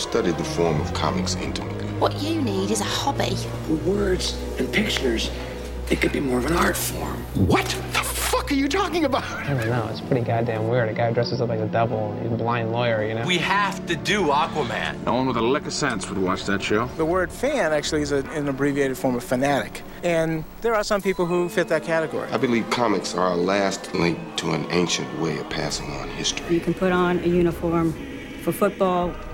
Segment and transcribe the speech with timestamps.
[0.00, 1.86] I've studied the form of comics intimately.
[1.98, 3.36] What you need is a hobby.
[3.84, 5.30] Words and pictures,
[5.90, 7.18] it could be more of an art form.
[7.34, 9.24] What the fuck are you talking about?
[9.24, 9.86] I don't know.
[9.90, 10.88] It's pretty goddamn weird.
[10.88, 12.18] A guy dresses up like a devil.
[12.22, 13.26] He's a blind lawyer, you know?
[13.26, 15.04] We have to do Aquaman.
[15.04, 16.86] No one with a lick of sense would watch that show.
[16.96, 19.82] The word fan actually is a, an abbreviated form of fanatic.
[20.02, 22.30] And there are some people who fit that category.
[22.30, 26.54] I believe comics are our last link to an ancient way of passing on history.
[26.54, 27.92] You can put on a uniform
[28.40, 29.14] for football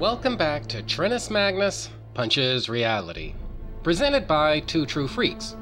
[0.00, 3.34] Welcome back to Trennis Magnus Punches Reality,
[3.82, 5.56] presented by Two True Freaks.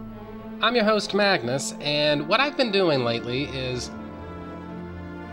[0.60, 3.90] I'm your host Magnus, and what I've been doing lately is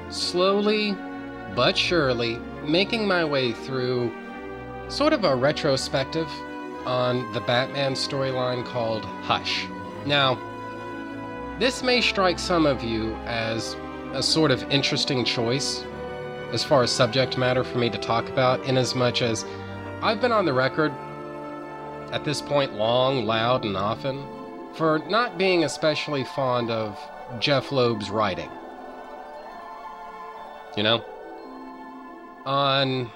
[0.09, 0.97] slowly
[1.55, 4.11] but surely making my way through
[4.87, 6.27] sort of a retrospective
[6.87, 9.67] on the Batman storyline called Hush.
[10.07, 10.39] Now,
[11.59, 13.75] this may strike some of you as
[14.13, 15.85] a sort of interesting choice
[16.55, 19.43] as far as subject matter for me to talk about, in as much as
[20.01, 20.93] I've been on the record
[22.13, 24.25] at this point long, loud, and often
[24.73, 26.97] for not being especially fond of
[27.41, 28.49] Jeph Loeb's writing.
[30.77, 31.05] You know?
[32.45, 33.11] On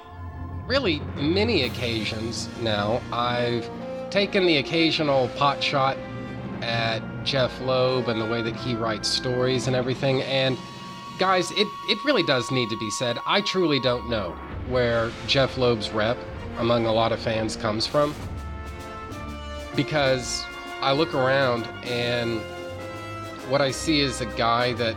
[0.67, 3.69] really many occasions now, I've
[4.09, 5.95] taken the occasional pot shot
[6.61, 10.57] at Jeph Loeb and the way that he writes stories and everything, and
[11.19, 13.19] guys, it, it really does need to be said.
[13.25, 14.31] I truly don't know
[14.69, 16.17] where Jeph Loeb's rep
[16.57, 18.15] among a lot of fans comes from.
[19.75, 20.43] Because
[20.81, 22.39] I look around and
[23.49, 24.95] what I see is a guy that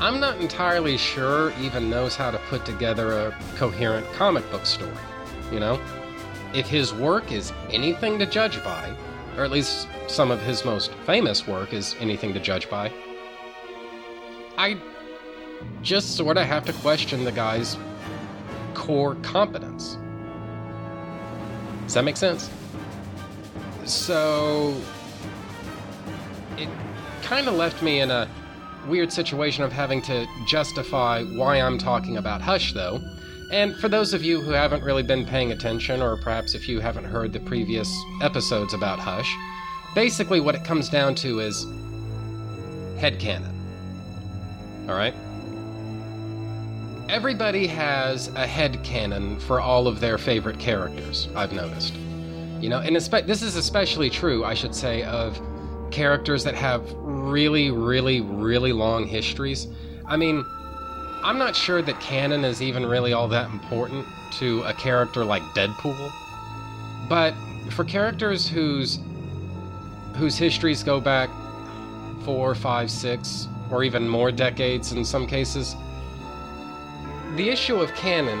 [0.00, 4.92] I'm not entirely sure even knows how to put together a coherent comic book story.
[5.52, 5.80] You know?
[6.54, 8.96] If his work is anything to judge by,
[9.36, 12.92] or at least some of his most famous work is anything to judge by,
[14.56, 14.80] I
[15.82, 17.76] just sort of have to question the guy's
[18.74, 19.98] core competence.
[21.84, 22.50] Does that make sense?
[23.84, 24.74] So,
[26.56, 26.68] it
[27.22, 28.28] kind of left me in a
[28.88, 33.00] weird situation of having to justify why I'm talking about Hush, though.
[33.52, 36.80] And for those of you who haven't really been paying attention, or perhaps if you
[36.80, 39.30] haven't heard the previous episodes about Hush,
[39.94, 41.66] basically what it comes down to is
[42.96, 43.52] headcanon.
[44.88, 45.14] Alright?
[47.08, 51.94] Everybody has a headcanon for all of their favorite characters, I've noticed.
[52.60, 55.38] You know, and espe- this is especially true, I should say, of
[55.90, 59.68] characters that have really, really, really long histories.
[60.06, 60.44] I mean,
[61.22, 64.06] I'm not sure that canon is even really all that important
[64.38, 66.10] to a character like Deadpool.
[67.08, 67.34] But
[67.70, 68.98] for characters whose
[70.16, 71.28] whose histories go back
[72.24, 75.76] four, five, six, or even more decades in some cases,
[77.36, 78.38] the issue of canon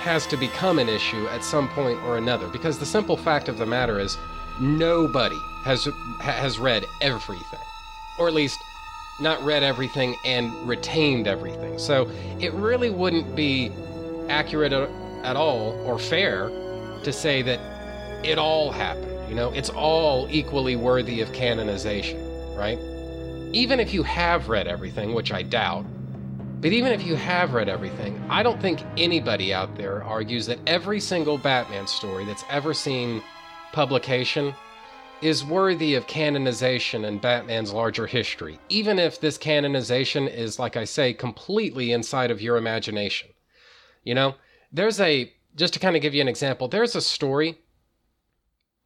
[0.00, 3.58] has to become an issue at some point or another because the simple fact of
[3.58, 4.16] the matter is
[4.60, 5.88] nobody has
[6.20, 7.58] has read everything
[8.18, 8.58] or at least
[9.18, 11.78] not read everything and retained everything.
[11.78, 12.08] So
[12.38, 13.72] it really wouldn't be
[14.28, 16.48] accurate at all or fair
[17.02, 17.58] to say that
[18.24, 19.50] it all happened you know?
[19.52, 22.22] It's all equally worthy of canonization
[22.56, 22.78] right?
[23.52, 25.84] Even if you have read everything which i doubt
[26.60, 30.58] but even if you have read everything, I don't think anybody out there argues that
[30.66, 33.22] every single Batman story that's ever seen
[33.72, 34.54] publication
[35.20, 40.84] is worthy of canonization in Batman's larger history, even if this canonization is, like I
[40.84, 43.28] say, completely inside of your imagination.
[44.02, 44.34] You know,
[44.72, 47.58] there's a, just to kind of give you an example, there's a story.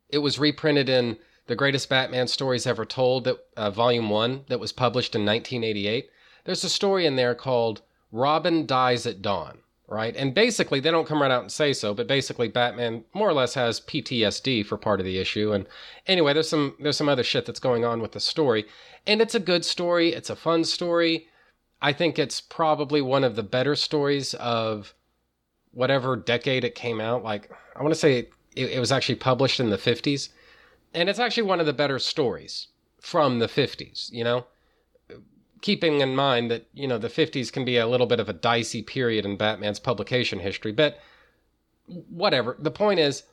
[0.09, 4.59] It was reprinted in The Greatest Batman Stories Ever Told, that, uh, Volume 1, that
[4.59, 6.11] was published in 1988
[6.45, 7.83] there's a story in there called
[8.13, 9.59] Robin Dies at Dawn,
[9.89, 10.15] right?
[10.17, 13.33] And basically, they don't come right out and say so, but basically, Batman more or
[13.33, 15.53] less has PTSD for part of the issue.
[15.53, 15.67] And
[16.07, 18.67] anyway, there's some there's some other shit that's going on with the story,
[19.07, 20.13] and it's a good story.
[20.13, 21.27] It's a fun story.
[21.83, 24.95] I think it's probably one of the better stories of
[25.73, 27.25] whatever decade it came out.
[27.25, 30.31] Like I want to say it, it was actually published in the 50s,
[30.93, 32.69] and it's actually one of the better stories
[33.01, 34.13] from the 50s.
[34.13, 34.47] You know
[35.61, 38.35] keeping in mind that you know the 50s can be a little bit of a
[38.35, 40.99] dicey period in Batman's publication history, but
[41.87, 42.57] whatever.
[42.59, 43.25] The point is,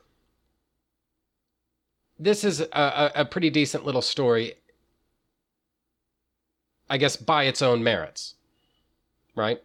[2.18, 4.54] this is a, a pretty decent little story,
[6.90, 8.34] I guess, by its own merits,
[9.34, 9.62] right?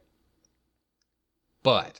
[1.63, 1.99] But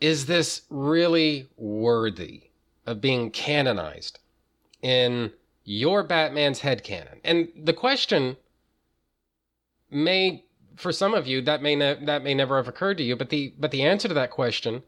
[0.00, 2.44] is this really worthy
[2.86, 4.20] of being canonized
[4.80, 5.32] in
[5.64, 7.18] your Batman's headcanon?
[7.24, 8.36] And the question
[9.90, 10.44] may
[10.76, 13.30] for some of you that may ne- that may never have occurred to you but
[13.30, 14.82] the but the answer to that question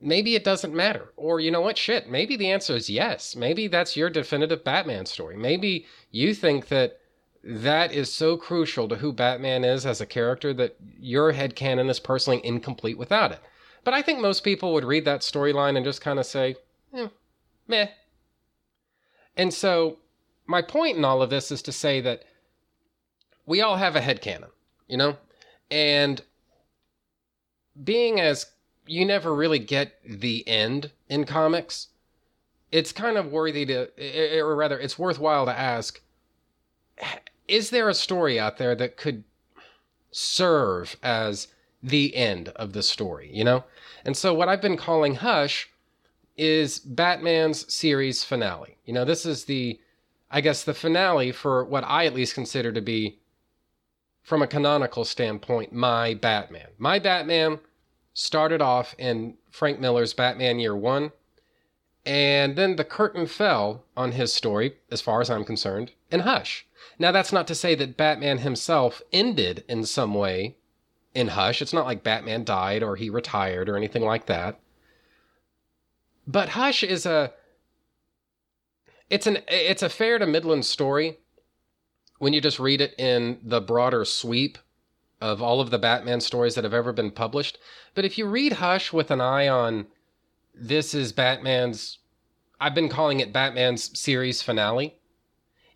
[0.00, 1.12] maybe it doesn't matter.
[1.16, 3.36] Or you know what shit maybe the answer is yes.
[3.36, 5.36] Maybe that's your definitive batman story.
[5.36, 7.00] Maybe you think that
[7.42, 11.88] that is so crucial to who batman is as a character that your head canon
[11.88, 13.40] is personally incomplete without it.
[13.84, 16.56] But i think most people would read that storyline and just kind of say
[16.92, 17.08] eh,
[17.68, 17.88] meh.
[19.36, 19.98] And so
[20.46, 22.24] my point in all of this is to say that
[23.46, 24.50] we all have a head canon,
[24.88, 25.16] you know?
[25.70, 26.20] And
[27.82, 28.46] being as
[28.86, 31.88] you never really get the end in comics,
[32.70, 36.00] it's kind of worthy to, eh, or rather, it's worthwhile to ask
[37.48, 39.24] is there a story out there that could
[40.10, 41.48] serve as
[41.82, 43.64] the end of the story, you know?
[44.04, 45.68] And so what I've been calling Hush
[46.36, 48.76] is Batman's series finale.
[48.84, 49.78] You know, this is the,
[50.30, 53.18] I guess, the finale for what I at least consider to be
[54.26, 56.66] from a canonical standpoint, my Batman.
[56.78, 57.60] My Batman
[58.12, 61.12] started off in Frank Miller's Batman Year One,
[62.04, 66.66] and then the curtain fell on his story, as far as I'm concerned, in Hush.
[66.98, 70.56] Now, that's not to say that Batman himself ended in some way
[71.14, 71.62] in Hush.
[71.62, 74.58] It's not like Batman died or he retired or anything like that.
[76.26, 77.32] But Hush is a
[79.08, 81.18] it's an it's a fair to Midland story
[82.18, 84.58] when you just read it in the broader sweep
[85.20, 87.58] of all of the Batman stories that have ever been published.
[87.94, 89.86] But if you read Hush with an eye on
[90.54, 91.98] this is Batman's,
[92.60, 94.96] I've been calling it Batman's series finale.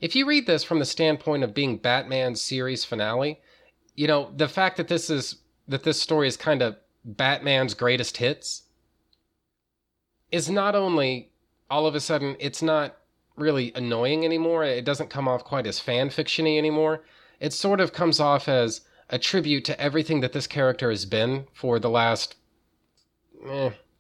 [0.01, 3.41] If you read this from the standpoint of being Batman's series finale,
[3.95, 5.37] you know, the fact that this is,
[5.69, 8.63] that this story is kind of Batman's greatest hits
[10.31, 11.31] is not only
[11.71, 12.97] all of a sudden, it's not
[13.37, 14.65] really annoying anymore.
[14.65, 17.03] It doesn't come off quite as fan fictiony anymore.
[17.39, 21.47] It sort of comes off as a tribute to everything that this character has been
[21.53, 22.37] for the last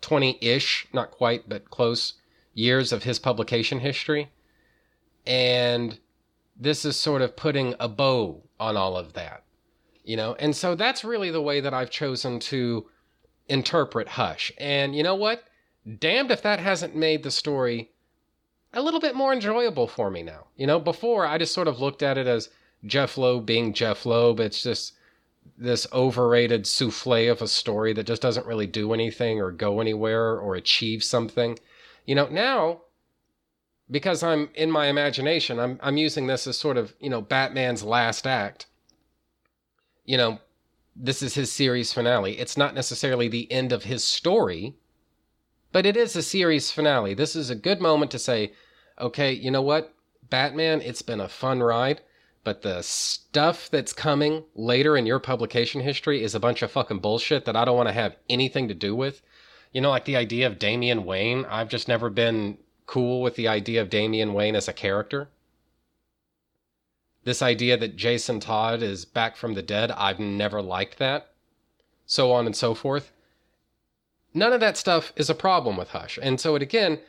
[0.00, 2.14] 20 eh, ish, not quite, but close
[2.54, 4.30] years of his publication history.
[5.26, 5.98] And
[6.56, 9.42] this is sort of putting a bow on all of that,
[10.04, 10.34] you know?
[10.38, 12.86] And so that's really the way that I've chosen to
[13.48, 14.52] interpret Hush.
[14.58, 15.44] And you know what?
[15.98, 17.90] Damned if that hasn't made the story
[18.72, 20.46] a little bit more enjoyable for me now.
[20.56, 22.50] You know, before I just sort of looked at it as
[22.84, 24.40] Jeph Loeb being Jeph Loeb.
[24.40, 24.94] It's just
[25.56, 30.38] this overrated souffle of a story that just doesn't really do anything or go anywhere
[30.38, 31.58] or achieve something.
[32.06, 32.82] You know, now
[33.90, 37.82] because I'm in my imagination, I'm I'm using this as sort of, you know, Batman's
[37.82, 38.66] last act.
[40.04, 40.38] You know,
[40.94, 42.38] this is his series finale.
[42.38, 44.76] It's not necessarily the end of his story,
[45.72, 47.14] but it is a series finale.
[47.14, 48.52] This is a good moment to say,
[48.98, 49.94] okay, you know what?
[50.28, 52.00] Batman, it's been a fun ride,
[52.44, 57.00] but the stuff that's coming later in your publication history is a bunch of fucking
[57.00, 59.22] bullshit that I don't want to have anything to do with.
[59.72, 61.44] You know, like the idea of Damian Wayne.
[61.44, 65.28] I've just never been cool with the idea of Damian Wayne as a character.
[67.22, 71.30] This idea that Jason Todd is back from the dead, I've never liked that.
[72.06, 73.12] So on and so forth.
[74.32, 76.18] None of that stuff is a problem with Hush.
[76.22, 77.00] And so it again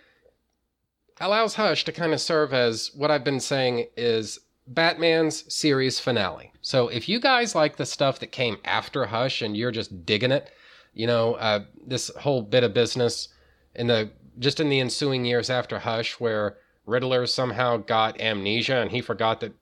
[1.19, 6.51] allows Hush to kind of serve as what I've been saying is Batman's series finale.
[6.61, 10.31] So if you guys like the stuff that came after Hush and you're just digging
[10.31, 10.49] it,
[10.93, 13.29] you know, uh, this whole bit of business
[13.75, 18.91] in the just in the ensuing years after Hush, where Riddler somehow got amnesia and
[18.91, 19.53] he forgot that,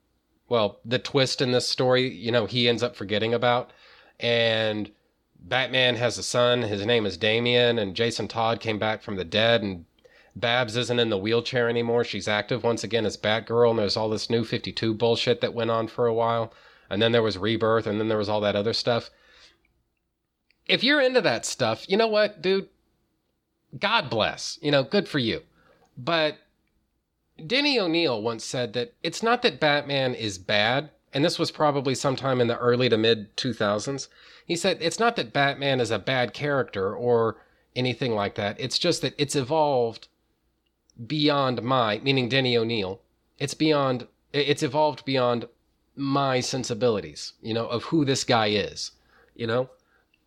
[0.48, 3.72] well, the twist in this story, you know, he ends up forgetting about.
[4.18, 4.90] And
[5.42, 6.62] Batman has a son.
[6.62, 9.84] His name is Damian, and Jason Todd came back from the dead, and
[10.36, 12.04] Babs isn't in the wheelchair anymore.
[12.04, 15.70] She's active once again as Batgirl, and there's all this new 52 bullshit that went
[15.70, 16.52] on for a while.
[16.88, 19.10] And then there was Rebirth, and then there was all that other stuff.
[20.66, 22.68] if you're into that stuff, you know what, dude?
[23.78, 24.58] God bless.
[24.62, 25.42] You know, good for you.
[25.96, 26.38] But
[27.44, 31.94] Denny O'Neil once said that it's not that Batman is bad, and this was probably
[31.94, 34.08] sometime in the early to mid 2000s.
[34.44, 37.36] He said it's not that Batman is a bad character or
[37.76, 38.58] anything like that.
[38.58, 40.08] It's just that it's evolved
[41.06, 43.00] beyond my, meaning Denny O'Neil.
[43.38, 45.46] It's beyond, it's evolved beyond
[45.96, 48.92] my sensibilities, you know, of who this guy is,
[49.34, 49.70] you know?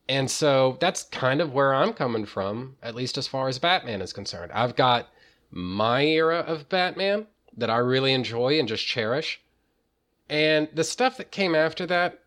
[0.09, 4.01] And so that's kind of where I'm coming from, at least as far as Batman
[4.01, 4.51] is concerned.
[4.51, 5.09] I've got
[5.49, 9.39] my era of Batman that I really enjoy and just cherish.
[10.29, 12.19] And the stuff that came after that,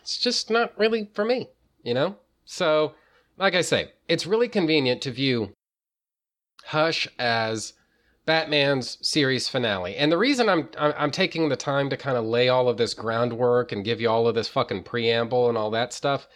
[0.00, 1.48] it's just not really for me,
[1.82, 2.16] you know?
[2.44, 2.94] So,
[3.36, 5.52] like I say, it's really convenient to view
[6.64, 7.74] Hush as
[8.26, 9.96] Batman's series finale.
[9.96, 12.94] And the reason I'm I'm taking the time to kind of lay all of this
[12.94, 16.26] groundwork and give you all of this fucking preamble and all that stuff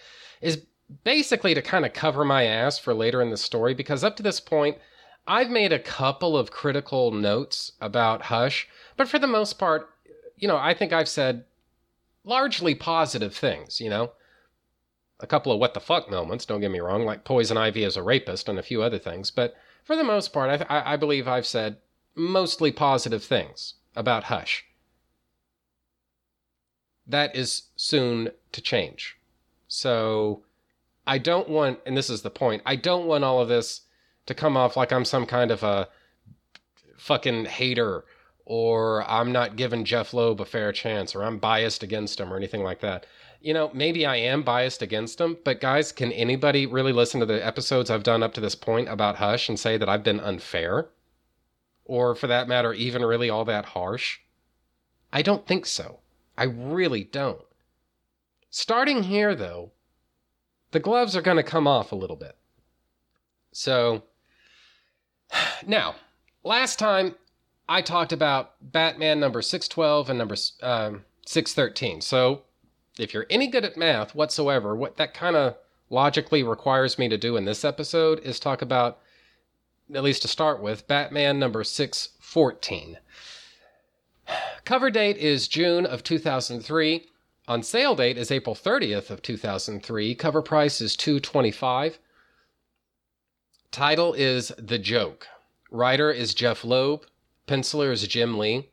[0.43, 0.67] is
[1.05, 4.23] basically to kind of cover my ass for later in the story because up to
[4.23, 4.77] this point
[5.27, 8.67] I've made a couple of critical notes about Hush,
[8.99, 9.89] but for the most part,
[10.37, 11.45] you know, I think I've said
[12.25, 14.13] largely positive things, you know.
[15.21, 17.97] A couple of what the fuck moments, don't get me wrong, like Poison Ivy as
[17.97, 21.27] a rapist and a few other things, but for the most part, I, I believe
[21.27, 21.79] I've said
[22.15, 24.65] mostly positive things about Hush.
[27.07, 29.17] That is soon to change.
[29.67, 30.43] So
[31.07, 33.83] I don't want, and this is the point, I don't want all of this
[34.27, 35.89] to come off like I'm some kind of a
[36.99, 38.05] fucking hater
[38.51, 42.37] or I'm not giving Jeph Loeb a fair chance or I'm biased against him or
[42.37, 43.07] anything like that
[43.41, 47.27] you know, maybe I am biased against him, but guys, can anybody really listen to
[47.27, 50.21] the episodes I've done up to this point about Hush and say that I've been
[50.21, 50.89] unfair?
[51.85, 54.19] Or for that matter, even really all that harsh?
[55.13, 56.01] I don't think so.
[56.37, 57.41] I really don't.
[58.51, 59.73] Starting here, though,
[60.73, 62.37] the gloves are going to come off a little bit.
[63.53, 64.03] So,
[65.67, 65.95] now,
[66.43, 67.15] last time
[67.69, 72.01] I talked about Batman number 612 and number um, 613.
[72.01, 72.43] So,
[72.99, 75.57] if you're any good at math whatsoever, what that kind of
[75.91, 78.99] logically requires me to do in this episode is talk about,
[79.95, 82.99] at least to start with, Batman number 614.
[84.65, 87.07] Cover date is June of 2003.
[87.47, 90.15] On sale date is April 30th of 2003.
[90.15, 91.99] Cover price is 225.
[93.71, 95.27] Title is The Joke.
[95.71, 97.07] Writer is Jeph Loeb.
[97.49, 98.69] Penciler is Jim Lee.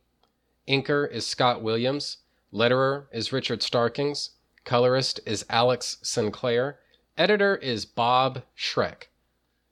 [0.68, 2.18] Inker is Scott Williams.
[2.52, 4.32] Letterer is Richard Starkings.
[4.66, 6.80] Colorist is Alex Sinclair.
[7.18, 9.04] Editor is Bob Schreck.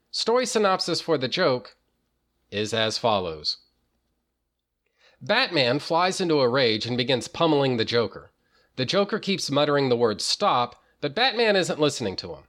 [0.10, 1.76] Story synopsis for the joke
[2.50, 3.58] is as follows
[5.22, 8.32] Batman flies into a rage and begins pummeling the Joker.
[8.78, 12.44] The Joker keeps muttering the word stop, but Batman isn't listening to him.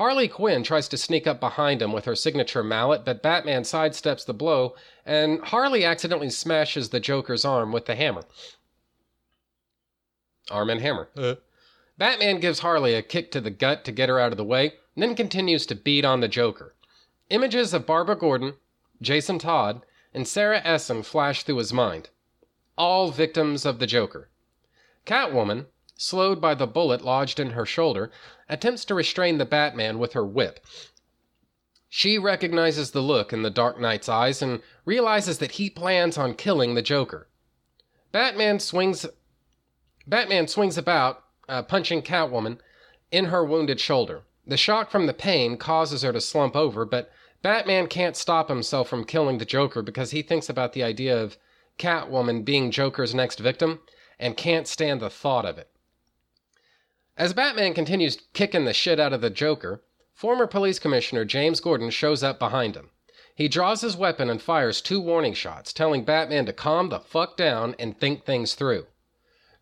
[0.00, 4.24] Harley Quinn tries to sneak up behind him with her signature mallet, but Batman sidesteps
[4.24, 8.22] the blow, and Harley accidentally smashes the Joker's arm with the hammer.
[10.50, 11.10] Arm and Hammer.
[11.14, 11.34] Uh.
[11.98, 14.72] Batman gives Harley a kick to the gut to get her out of the way,
[14.94, 16.74] and then continues to beat on the Joker.
[17.28, 18.54] Images of Barbara Gordon,
[19.02, 19.82] Jason Todd,
[20.14, 22.08] and Sarah Essen flash through his mind.
[22.78, 24.30] All victims of the Joker.
[25.04, 25.66] Catwoman,
[26.00, 28.10] slowed by the bullet lodged in her shoulder,
[28.50, 30.60] attempts to restrain the Batman with her whip.
[31.88, 36.34] She recognizes the look in the Dark Knight's eyes and realizes that he plans on
[36.34, 37.28] killing the Joker.
[38.12, 39.06] Batman swings
[40.06, 42.58] Batman swings about, uh, punching Catwoman
[43.12, 44.22] in her wounded shoulder.
[44.46, 47.10] The shock from the pain causes her to slump over, but
[47.42, 51.38] Batman can't stop himself from killing the Joker because he thinks about the idea of
[51.78, 53.80] Catwoman being Joker's next victim
[54.18, 55.69] and can't stand the thought of it.
[57.20, 59.82] As Batman continues kicking the shit out of the Joker,
[60.14, 62.88] former police commissioner James Gordon shows up behind him.
[63.34, 67.36] He draws his weapon and fires two warning shots, telling Batman to calm the fuck
[67.36, 68.86] down and think things through.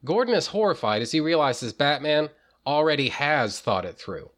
[0.05, 2.31] Gordon is horrified as he realizes Batman
[2.65, 4.31] already has thought it through.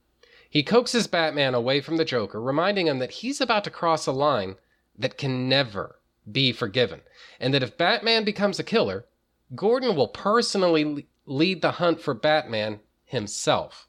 [0.49, 4.12] He coaxes Batman away from the Joker, reminding him that he's about to cross a
[4.12, 4.57] line
[4.99, 6.00] that can never
[6.33, 7.03] be forgiven,
[7.39, 9.05] and that if Batman becomes a killer,
[9.55, 13.88] Gordon will personally lead the hunt for Batman himself.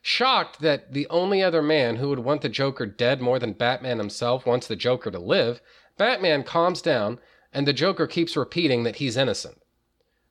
[0.00, 3.98] Shocked that the only other man who would want the Joker dead more than Batman
[3.98, 5.60] himself wants the Joker to live,
[5.96, 7.20] Batman calms down,
[7.52, 9.62] and the Joker keeps repeating that he's innocent.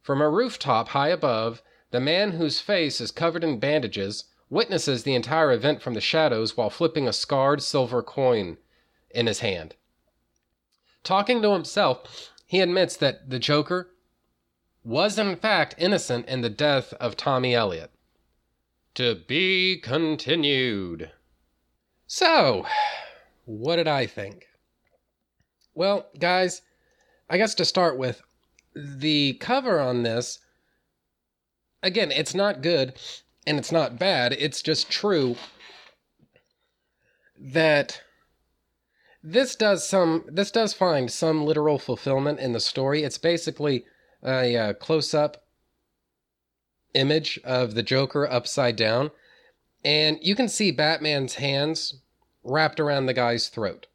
[0.02, 1.62] From a rooftop high above,
[1.92, 6.58] the man whose face is covered in bandages witnesses the entire event from the shadows
[6.58, 8.58] while flipping a scarred silver coin
[9.12, 9.76] in his hand.
[11.04, 13.92] Talking to himself, he admits that the Joker
[14.84, 17.92] was in fact innocent in the death of Tommy Elliot.
[18.96, 21.12] To be continued.
[22.08, 22.66] So,
[23.46, 24.48] what did I think?
[25.74, 26.62] Well, guys,
[27.30, 28.22] I guess to start with,
[28.76, 30.40] the cover on this,
[31.82, 33.00] again, it's not good
[33.48, 34.34] and it's not bad.
[34.34, 35.38] It's just true
[37.40, 38.02] that
[39.24, 43.04] this does some this does find some literal fulfillment in the story.
[43.04, 43.86] It's basically
[44.24, 45.41] a, uh close-up
[46.94, 49.12] image of the Joker upside down,
[49.84, 51.96] and you can see Batman's hands
[52.44, 53.88] wrapped around the guy's throat,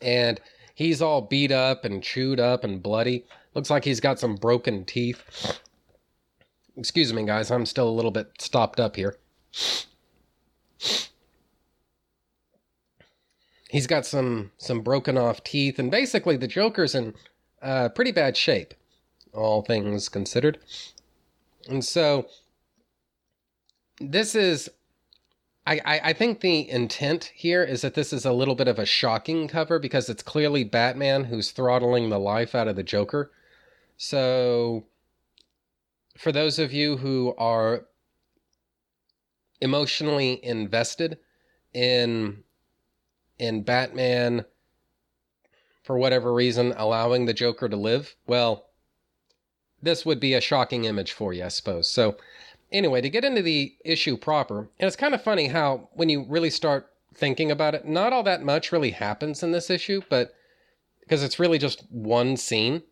[0.00, 0.40] and
[0.74, 3.24] he's all beat up and chewed up and bloody.
[3.54, 5.60] Looks like he's got some broken teeth.
[6.76, 7.50] Excuse me, guys.
[7.50, 9.16] I'm still a little bit stopped up here.
[13.68, 17.14] He's got some some broken off teeth, and basically the Joker's in
[17.62, 18.74] uh, pretty bad shape,
[19.32, 20.58] all things considered.
[21.68, 22.26] And so
[24.00, 24.68] this is
[25.64, 28.86] I, I, think the intent here is that this is a little bit of a
[28.86, 33.30] shocking cover because it's clearly Batman who's throttling the life out of the Joker.
[33.96, 34.86] So
[36.18, 37.84] for those of you who are
[39.60, 41.18] emotionally invested
[41.72, 42.42] in
[43.38, 44.44] in Batman
[45.84, 48.66] for whatever reason allowing the Joker to live, well,
[49.82, 51.90] this would be a shocking image for you, I suppose.
[51.90, 52.16] So,
[52.70, 56.24] anyway, to get into the issue proper, and it's kind of funny how when you
[56.28, 60.34] really start thinking about it, not all that much really happens in this issue, but
[61.00, 62.82] because it's really just one scene.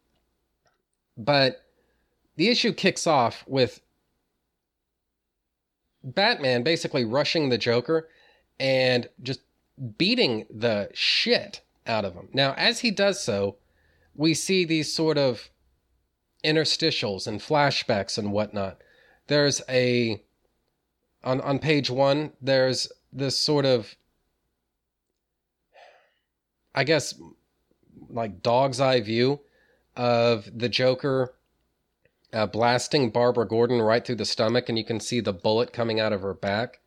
[1.16, 1.64] But
[2.36, 3.80] the issue kicks off with
[6.02, 8.08] Batman basically rushing the Joker
[8.58, 9.40] and just
[9.96, 12.28] beating the shit out of him.
[12.32, 13.56] Now, as he does so,
[14.14, 15.50] we see these sort of
[16.44, 18.80] interstitials and flashbacks and whatnot.
[19.26, 20.22] There's a
[21.22, 22.32] on on page one.
[22.40, 23.94] There's this sort of,
[26.74, 27.14] I guess,
[28.08, 29.40] like dog's eye view
[29.96, 31.34] of the Joker
[32.32, 36.00] uh, blasting Barbara Gordon right through the stomach, and you can see the bullet coming
[36.00, 36.80] out of her back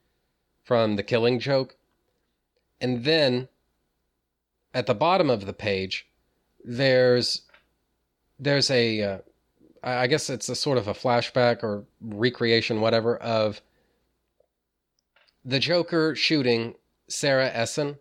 [0.64, 1.76] from the Killing Joke.
[2.80, 3.50] And then
[4.74, 6.08] at the bottom of the page,
[6.64, 7.42] there's
[8.40, 9.18] there's a uh,
[9.84, 13.62] I guess it's a sort of a flashback or recreation, whatever, of
[15.44, 16.76] the Joker shooting
[17.10, 17.98] Sarah Essen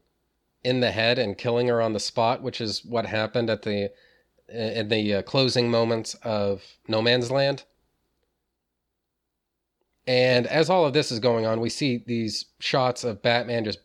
[0.63, 3.91] in the head and killing her on the spot, which is what happened at the
[4.49, 7.65] in the uh, closing moments of No Man's Land.
[10.07, 13.79] And as all of this is going on, we see these shots of Batman just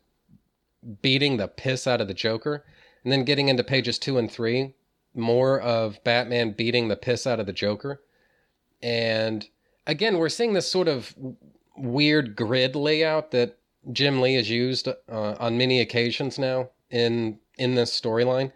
[1.01, 2.65] beating the piss out of the Joker,
[3.03, 4.73] and then getting into pages two and three,
[5.17, 8.01] more of Batman beating the piss out of the Joker.
[8.81, 9.45] And
[9.85, 11.15] again, we're seeing this sort of
[11.75, 13.57] weird grid layout that
[13.91, 18.51] Jim Lee has used uh, on many occasions now in in this storyline.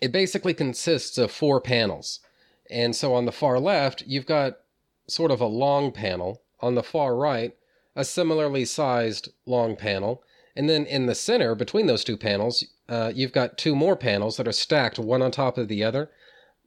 [0.00, 2.20] It basically consists of four panels.
[2.70, 4.58] And so on the far left, you've got
[5.08, 6.42] sort of a long panel.
[6.60, 7.54] On the far right,
[7.94, 10.22] a similarly sized long panel.
[10.58, 14.36] And then in the center, between those two panels, uh, you've got two more panels
[14.36, 16.10] that are stacked one on top of the other.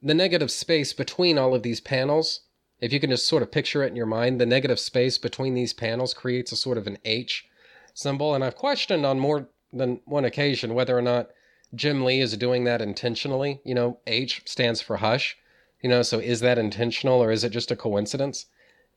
[0.02, 2.40] The negative space between all of these panels,
[2.80, 5.52] if you can just sort of picture it in your mind, the negative space between
[5.52, 7.46] these panels creates a sort of an H
[7.92, 8.34] symbol.
[8.34, 11.28] And I've questioned on more than one occasion whether or not
[11.74, 13.60] Jim Lee is doing that intentionally.
[13.62, 15.36] You know, H stands for hush.
[15.82, 18.46] You know, so is that intentional or is it just a coincidence?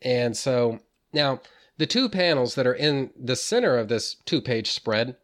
[0.02, 0.80] And so
[1.12, 1.42] now
[1.78, 5.18] the two panels that are in the center of this two page spread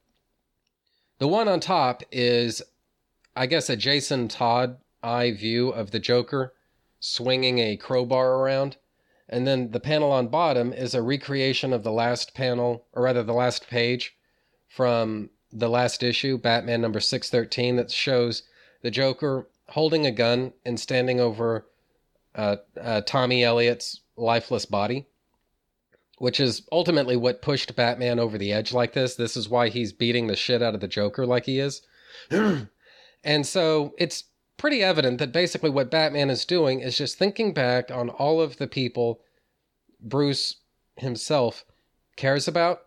[1.22, 2.64] the one on top is,
[3.36, 6.56] I guess, a Jason Todd eye view of the Joker
[7.00, 8.78] swinging a crowbar around.
[9.30, 13.22] And then the panel on bottom is a recreation of the last panel, or rather
[13.22, 14.16] the last page
[14.68, 18.42] from the last issue, Batman number 613, that shows
[18.82, 21.68] the Joker holding a gun and standing over
[22.34, 25.06] uh, uh, Tommy Elliot's lifeless body
[26.22, 29.16] which is ultimately what pushed Batman over the edge like this.
[29.16, 31.82] This is why he's beating the shit out of the Joker like he is.
[33.24, 37.90] and so it's pretty evident that basically what Batman is doing is just thinking back
[37.90, 39.22] on all of the people
[40.00, 40.58] Bruce
[40.96, 41.66] himself
[42.18, 42.82] cares about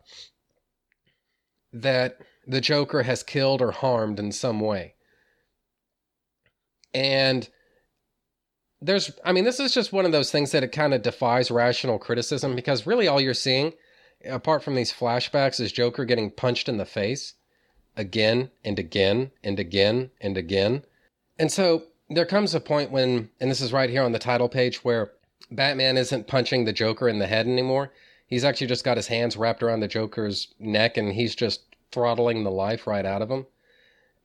[1.73, 4.95] that the Joker has killed or harmed in some way.
[6.95, 7.49] And
[8.85, 11.51] there's i mean this is just one of those things that it kind of defies
[11.51, 13.73] rational criticism because really all you're seeing
[14.27, 17.35] apart from these flashbacks is joker getting punched in the face
[17.97, 20.85] again and again and again and again
[21.39, 24.49] and so there comes a point when and this is right here on the title
[24.49, 25.13] page where
[25.51, 27.91] batman isn't punching the joker in the head anymore
[28.27, 32.45] he's actually just got his hands wrapped around the Joker's neck and he's just throttling
[32.45, 33.47] the life right out of him.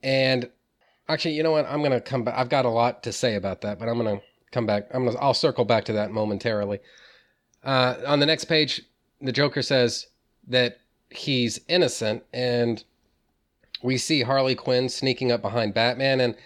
[0.02, 0.50] And
[1.08, 1.66] actually, you know what?
[1.66, 2.34] I'm gonna come back.
[2.36, 4.20] I've got a lot to say about that, but I'm gonna
[4.52, 4.88] come back.
[4.92, 5.18] I'm gonna.
[5.18, 6.80] I'll circle back to that momentarily.
[7.62, 8.82] Uh, on the next page,
[9.20, 10.06] the Joker says
[10.48, 10.78] that
[11.10, 12.82] he's innocent, and
[13.82, 16.20] we see Harley Quinn sneaking up behind Batman.
[16.20, 16.36] And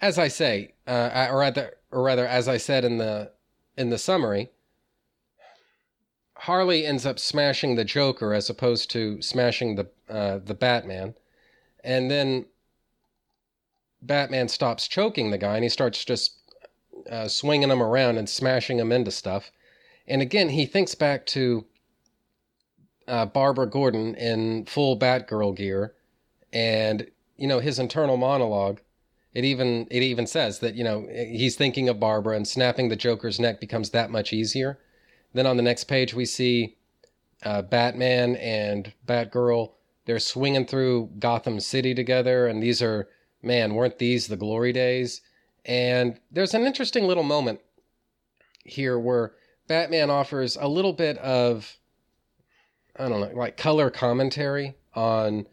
[0.00, 3.32] as I say, uh, or rather, or rather, as I said in the
[3.76, 4.50] in the summary,
[6.36, 11.14] Harley ends up smashing the Joker as opposed to smashing the uh, the Batman,
[11.82, 12.46] and then
[14.04, 16.43] Batman stops choking the guy and he starts just
[17.10, 19.50] uh, swinging them around and smashing them into stuff.
[20.06, 21.64] And again, he thinks back to
[23.08, 25.94] uh, Barbara Gordon in full Batgirl gear,
[26.52, 28.80] and you know his internal monologue.
[29.32, 32.96] It even it even says that you know he's thinking of Barbara and snapping the
[32.96, 34.78] Joker's neck becomes that much easier.
[35.32, 36.76] Then on the next page we see
[37.42, 39.72] uh, Batman and Batgirl.
[40.06, 43.08] They're swinging through Gotham City together, and these are
[43.42, 45.20] man, weren't these the glory days?
[45.64, 47.60] And there's an interesting little moment
[48.64, 49.32] here where
[49.66, 51.78] Batman offers a little bit of,
[52.96, 55.46] I don't know, like color commentary on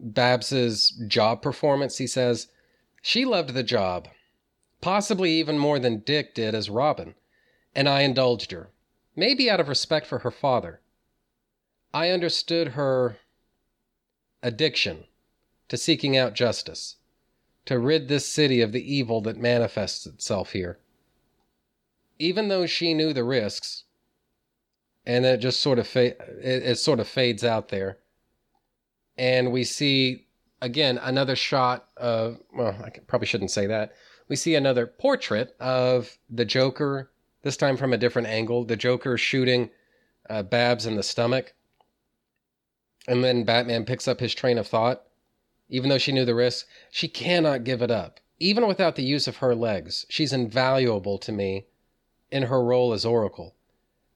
[0.00, 1.98] Babs's job performance.
[1.98, 2.48] He says,
[3.02, 4.08] She loved the job,
[4.80, 7.14] possibly even more than Dick did as Robin,
[7.74, 8.70] and I indulged her,
[9.14, 10.80] maybe out of respect for her father.
[11.92, 13.18] I understood her
[14.42, 15.04] addiction
[15.68, 16.96] to seeking out justice,
[17.66, 20.78] to rid this city of the evil that manifests itself here.
[22.18, 23.84] Even though she knew the risks,
[25.06, 27.98] and it just sort of fa- it, it sort of fades out there,
[29.18, 30.26] and we see
[30.60, 33.92] again another shot of well, I probably shouldn't say that.
[34.28, 37.10] We see another portrait of the Joker,
[37.42, 38.64] this time from a different angle.
[38.64, 39.70] The Joker shooting
[40.30, 41.54] uh, Babs in the stomach,
[43.08, 45.02] and then Batman picks up his train of thought
[45.68, 48.20] even though she knew the risk, she cannot give it up.
[48.38, 51.66] Even without the use of her legs, she's invaluable to me
[52.30, 53.54] in her role as Oracle.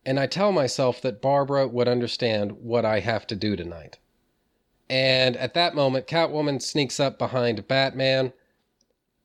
[0.04, 3.98] And I tell myself that Barbara would understand what I have to do tonight.
[4.90, 8.32] And at that moment, Catwoman sneaks up behind Batman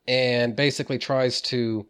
[0.08, 1.88] and basically tries to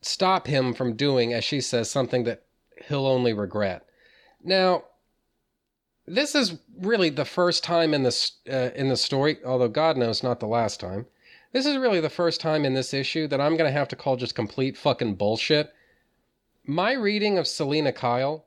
[0.00, 2.42] stop him from doing, as she says, something that
[2.88, 3.86] he'll only regret.
[4.42, 4.84] Now,
[6.06, 10.22] this is really the first time in this uh, in the story, although God knows
[10.22, 11.06] not the last time.
[11.52, 13.96] This is really the first time in this issue that I'm going to have to
[13.96, 15.72] call just complete fucking bullshit.
[16.66, 18.46] My reading of Selina Kyle,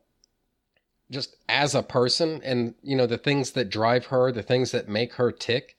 [1.10, 4.89] just as a person, and you know the things that drive her, the things that
[4.89, 5.78] make her tick,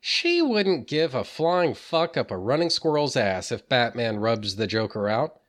[0.00, 4.66] she wouldn't give a flying fuck up a running squirrel's ass if Batman rubs the
[4.66, 5.40] Joker out.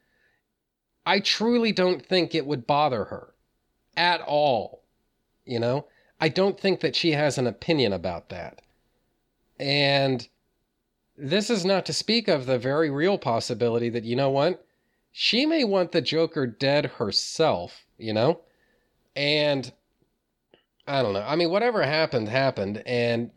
[1.05, 3.33] I truly don't think it would bother her
[3.97, 4.78] at all
[5.49, 5.85] you know?
[6.19, 8.61] I don't think that she has an opinion about that.
[9.59, 10.27] And
[11.17, 14.65] this is not to speak of the very real possibility that, you know what?
[15.11, 18.41] She may want the Joker dead herself, you know?
[19.15, 19.71] And
[20.87, 21.25] I don't know.
[21.25, 22.83] I mean, whatever happened, happened.
[22.85, 23.31] And,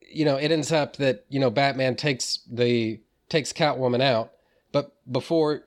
[0.00, 4.32] you know, it ends up that, you know, Batman takes the, takes Catwoman out.
[4.72, 5.64] But before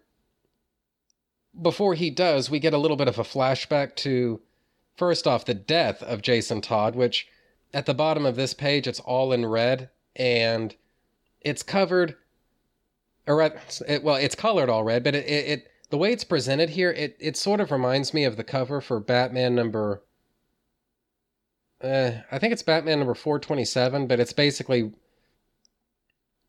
[1.61, 4.41] before he does, we get a little bit of a flashback to,
[4.95, 7.27] first off, the death of Jason Todd, which
[7.73, 10.75] at the bottom of this page, it's all in red and
[11.41, 12.15] it's covered,
[13.27, 16.69] or it, well, it's colored all red, but it, it, it, the way it's presented
[16.69, 20.01] here, it, it sort of reminds me of the cover for Batman number,
[21.83, 24.93] uh, I think it's Batman number 427, but it's basically,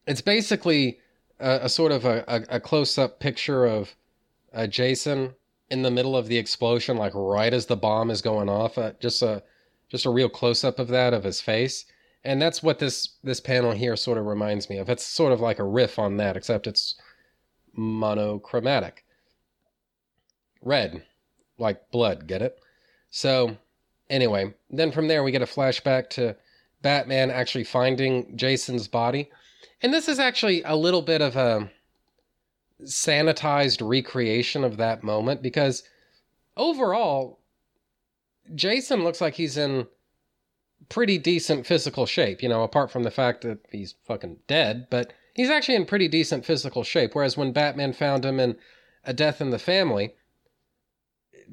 [0.07, 1.01] it's basically
[1.39, 3.95] a, a sort of a, a, a close up picture of
[4.57, 5.35] uh, Jason
[5.69, 8.79] in the middle of the explosion, like right as the bomb is going off.
[8.79, 9.43] Uh, just a
[9.89, 11.85] just a real close up of that of his face,
[12.25, 14.89] and that's what this this panel here sort of reminds me of.
[14.89, 16.97] It's sort of like a riff on that, except it's
[17.75, 19.05] monochromatic,
[20.63, 21.05] red,
[21.59, 22.27] like blood.
[22.27, 22.59] Get it?
[23.11, 23.59] So
[24.09, 26.35] anyway, then from there we get a flashback to
[26.81, 29.29] Batman actually finding Jason's body,
[29.83, 31.71] and this is actually a little bit of a
[32.85, 35.83] sanitized recreation of that moment because
[36.57, 37.41] overall,
[38.55, 39.87] Jason looks like he's in
[40.89, 45.13] pretty decent physical shape, you know, apart from the fact that he's fucking dead, but
[45.35, 47.15] he's actually in pretty decent physical shape.
[47.15, 48.57] Whereas when Batman found him in
[49.05, 50.15] A Death in the Family,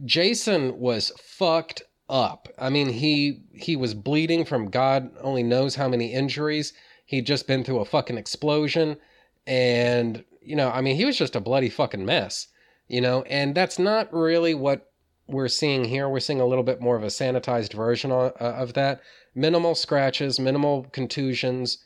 [0.05, 2.47] Jason was fucked up.
[2.59, 6.73] I mean, he he was bleeding from God only knows how many injuries.
[7.05, 8.97] He'd just been through a fucking explosion
[9.45, 12.47] and you know, I mean, he was just a bloody fucking mess.
[12.87, 14.91] You know, and that's not really what
[15.27, 16.09] we're seeing here.
[16.09, 19.01] We're seeing a little bit more of a sanitized version of, uh, of that.
[19.33, 21.79] Minimal scratches, minimal contusions,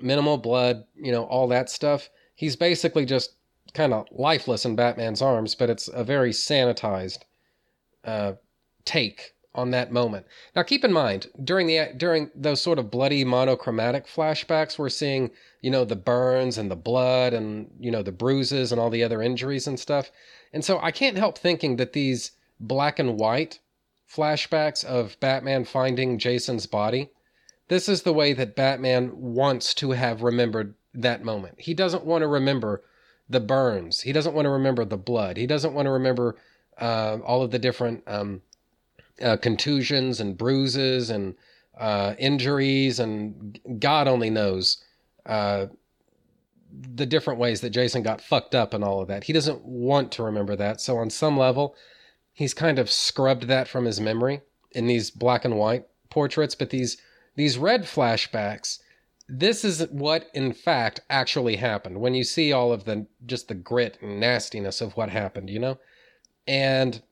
[0.00, 2.08] minimal blood, you know, all that stuff.
[2.34, 3.34] He's basically just
[3.74, 7.18] kind of lifeless in Batman's arms, but it's a very sanitized
[8.04, 8.34] uh,
[8.84, 10.26] take on that moment.
[10.54, 15.30] Now, keep in mind during the during those sort of bloody monochromatic flashbacks, we're seeing
[15.60, 19.02] you know the burns and the blood and you know the bruises and all the
[19.02, 20.10] other injuries and stuff.
[20.52, 23.58] And so I can't help thinking that these black and white
[24.10, 27.10] flashbacks of Batman finding Jason's body,
[27.68, 31.60] this is the way that Batman wants to have remembered that moment.
[31.60, 32.82] He doesn't want to remember
[33.28, 34.00] the burns.
[34.00, 35.36] He doesn't want to remember the blood.
[35.36, 36.36] He doesn't want to remember
[36.80, 38.40] uh, all of the different um,
[39.22, 41.34] uh, contusions and bruises and
[41.78, 44.82] uh, injuries, and God only knows
[45.26, 45.66] uh,
[46.94, 49.24] the different ways that Jason got fucked up and all of that.
[49.24, 50.80] He doesn't want to remember that.
[50.80, 51.74] So, on some level,
[52.32, 54.40] he's kind of scrubbed that from his memory
[54.72, 56.54] in these black and white portraits.
[56.54, 56.96] But these
[57.36, 58.80] these red flashbacks,
[59.28, 62.00] this is what in fact actually happened.
[62.00, 65.58] When you see all of the just the grit and nastiness of what happened, you
[65.58, 65.78] know,
[66.46, 67.02] and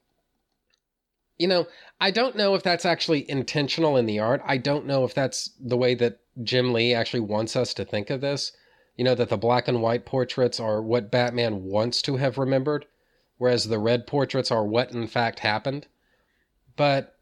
[1.39, 1.67] you know,
[2.01, 4.43] I don't know if that's actually intentional in the art.
[4.45, 8.11] I don't know if that's the way that Jim Lee actually wants us to think
[8.11, 8.53] of this.
[8.97, 12.87] You know, that the black and white portraits are what Batman wants to have remembered,
[13.37, 15.87] whereas the red portraits are what in fact happened.
[16.77, 17.15] But,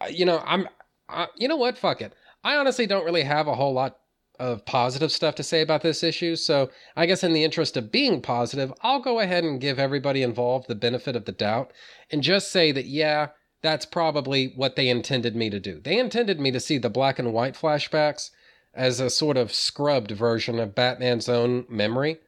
[0.00, 0.66] uh, you know, I'm,
[1.08, 1.76] I, you know what?
[1.76, 2.14] Fuck it.
[2.42, 3.98] I honestly don't really have a whole lot
[4.40, 6.34] of positive stuff to say about this issue.
[6.34, 10.22] So I guess in the interest of being positive, I'll go ahead and give everybody
[10.22, 11.72] involved the benefit of the doubt
[12.10, 13.28] and just say that, yeah,
[13.60, 15.78] that's probably what they intended me to do.
[15.78, 18.30] They intended me to see the black and white flashbacks
[18.72, 22.18] as a sort of scrubbed version of Batman's own memory.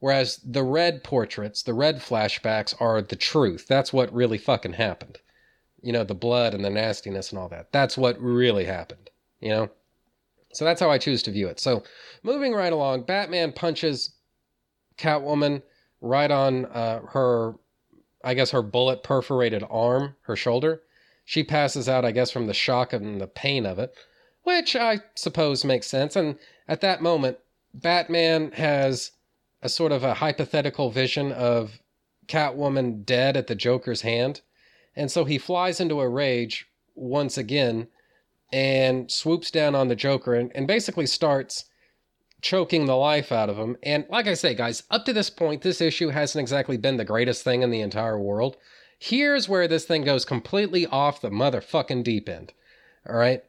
[0.00, 3.66] Whereas the red portraits, the red flashbacks are the truth.
[3.68, 5.18] That's what really fucking happened.
[5.82, 7.72] You know, the blood and the nastiness and all that.
[7.72, 9.10] That's what really happened.
[9.40, 9.70] You know?
[10.58, 11.60] So that's how I choose to view it.
[11.60, 11.84] So
[12.24, 14.16] moving right along, Batman punches
[14.96, 15.62] Catwoman
[16.00, 17.54] right on uh, her,
[18.24, 20.82] I guess, her bullet perforated arm, her shoulder.
[21.24, 23.94] She passes out, I guess, from the shock and the pain of it,
[24.42, 26.16] which I suppose makes sense.
[26.16, 27.38] And at that moment,
[27.72, 29.12] Batman has
[29.62, 31.78] a sort of a hypothetical vision of
[32.26, 34.40] Catwoman dead at the Joker's hand.
[34.96, 36.66] And so he flies into a rage
[36.96, 37.86] once again
[38.52, 41.64] and swoops down on the Joker and, and basically starts
[42.40, 43.76] choking the life out of him.
[43.82, 47.04] And like I say, guys, up to this point, this issue hasn't exactly been the
[47.04, 48.56] greatest thing in the entire world.
[48.98, 52.52] Here's where this thing goes completely off the motherfucking deep end.
[53.08, 53.42] All right.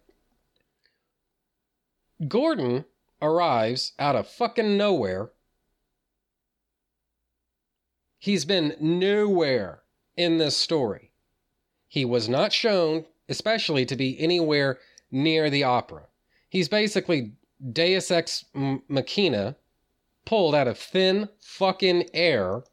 [2.28, 2.86] Gordon
[3.22, 5.32] arrives out of fucking nowhere.
[8.18, 9.82] He's been nowhere
[10.18, 11.12] in this story.
[11.88, 14.78] He was not shown, especially to be anywhere
[15.12, 16.04] near the opera.
[16.50, 17.34] He's basically
[17.72, 19.56] Deus Ex Machina
[20.26, 22.64] pulled out of thin fucking air.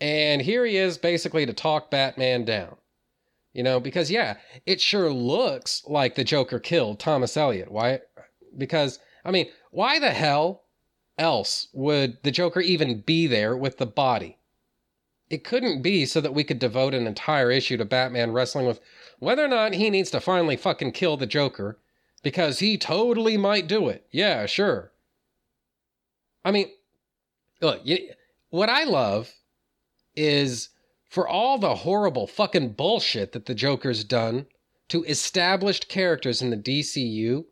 [0.00, 2.76] And here he is basically to talk Batman down.
[3.52, 7.70] You know, because yeah, it sure looks like the Joker killed Thomas Elliot.
[7.70, 8.00] Why?
[8.58, 10.64] Because, I mean, why the hell
[11.16, 14.38] else would the Joker even be there with the body?
[15.34, 18.80] It couldn't be so that we could devote an entire issue to Batman wrestling with
[19.18, 21.76] whether or not he needs to finally fucking kill the Joker,
[22.22, 24.06] because he totally might do it.
[24.12, 24.92] Yeah, sure.
[26.44, 26.70] I mean,
[27.60, 28.10] look, you,
[28.50, 29.32] what I love
[30.14, 30.68] is
[31.10, 34.46] for all the horrible fucking bullshit that the Joker's done
[34.86, 37.44] to established characters in the DCU,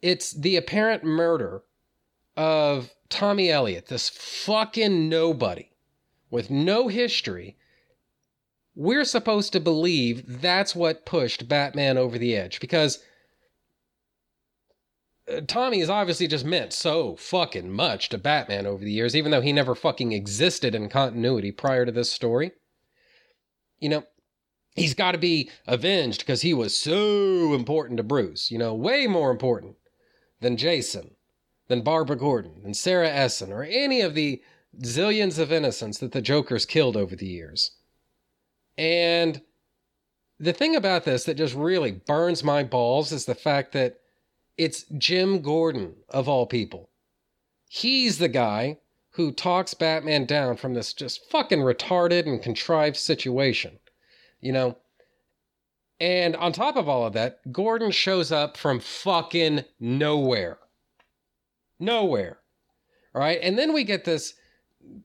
[0.00, 1.62] it's the apparent murder
[2.38, 5.71] of Tommy Elliot, this fucking nobody
[6.32, 7.56] with no history
[8.74, 13.02] we're supposed to believe that's what pushed Batman over the edge because
[15.30, 19.30] uh, Tommy has obviously just meant so fucking much to Batman over the years, even
[19.30, 22.52] though he never fucking existed in continuity prior to this story.
[23.78, 24.04] You know,
[24.74, 29.06] he's got to be avenged because he was so important to Bruce, you know, way
[29.06, 29.76] more important
[30.40, 31.14] than Jason,
[31.68, 34.42] than Barbara Gordon, than Sarah Essen, or any of the
[34.80, 37.72] zillions of innocents that the Joker's killed over the years.
[38.78, 39.42] And
[40.38, 44.00] the thing about this that just really burns my balls is the fact that
[44.56, 46.90] it's Jim Gordon, of all people.
[47.68, 48.78] He's the guy
[49.10, 53.78] who talks Batman down from this just fucking retarded and contrived situation.
[54.40, 54.76] You know?
[56.00, 60.58] And on top of all of that, Gordon shows up from fucking nowhere.
[61.78, 62.38] Nowhere.
[63.14, 63.38] All right?
[63.40, 64.34] And then we get this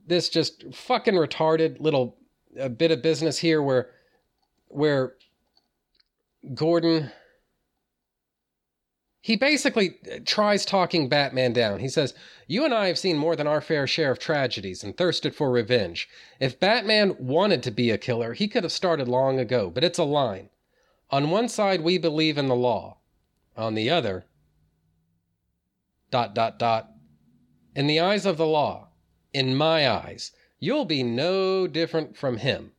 [0.05, 2.17] this just fucking retarded little
[2.59, 3.91] uh, bit of business here where
[4.69, 5.13] where
[6.53, 7.11] Gordon
[9.27, 11.79] he basically tries talking Batman down.
[11.79, 12.13] He says,
[12.47, 15.51] You and I have seen more than our fair share of tragedies and thirsted for
[15.51, 16.07] revenge.
[16.39, 19.99] If Batman wanted to be a killer, he could have started long ago, but it's
[19.99, 20.47] a line.
[21.09, 22.99] On one side, we believe in the law.
[23.57, 24.23] On the other,
[26.09, 26.91] dot, dot, dot.
[27.75, 28.86] In the eyes of the law,
[29.33, 32.71] in my eyes, you'll be no different from him.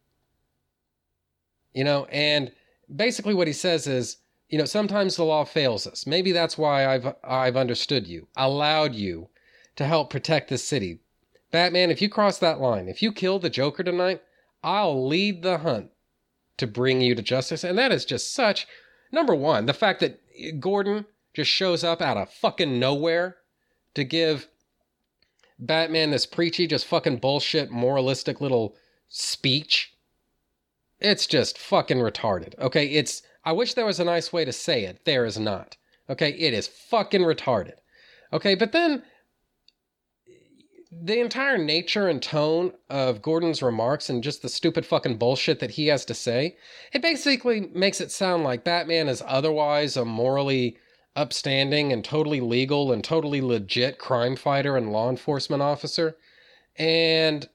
[1.72, 2.52] You know, and
[2.94, 6.06] basically what he says is, you know, sometimes the law fails us.
[6.06, 9.28] Maybe that's why I've I've understood you, allowed you
[9.76, 11.00] to help protect this city.
[11.50, 14.22] Batman, if you cross that line, if you kill the Joker tonight,
[14.62, 15.90] I'll lead the hunt
[16.56, 17.62] to bring you to justice.
[17.62, 18.66] And that is just such
[19.12, 20.20] number one, the fact that
[20.60, 23.36] Gordon just shows up out of fucking nowhere
[23.94, 24.48] to give
[25.58, 28.76] Batman this preachy, just fucking bullshit, moralistic little
[29.08, 29.94] speech.
[31.00, 32.58] It's just fucking retarded.
[32.58, 35.04] Okay, it's I wish there was a nice way to say it.
[35.04, 35.76] There is not.
[36.10, 37.76] Okay, it is fucking retarded.
[38.32, 39.02] Okay, but then
[40.90, 45.72] the entire nature and tone of Gordon's remarks and just the stupid fucking bullshit that
[45.72, 46.56] he has to say,
[46.92, 50.76] it basically makes it sound like Batman is otherwise a morally
[51.18, 56.16] upstanding and totally legal and totally legit crime fighter and law enforcement officer.
[56.76, 57.48] And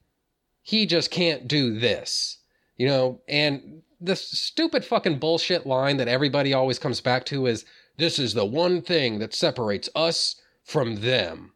[0.62, 2.40] he just can't do this.
[2.78, 7.66] You know, and the stupid fucking bullshit line that everybody always comes back to is
[7.98, 11.54] this is the one thing that separates us from them.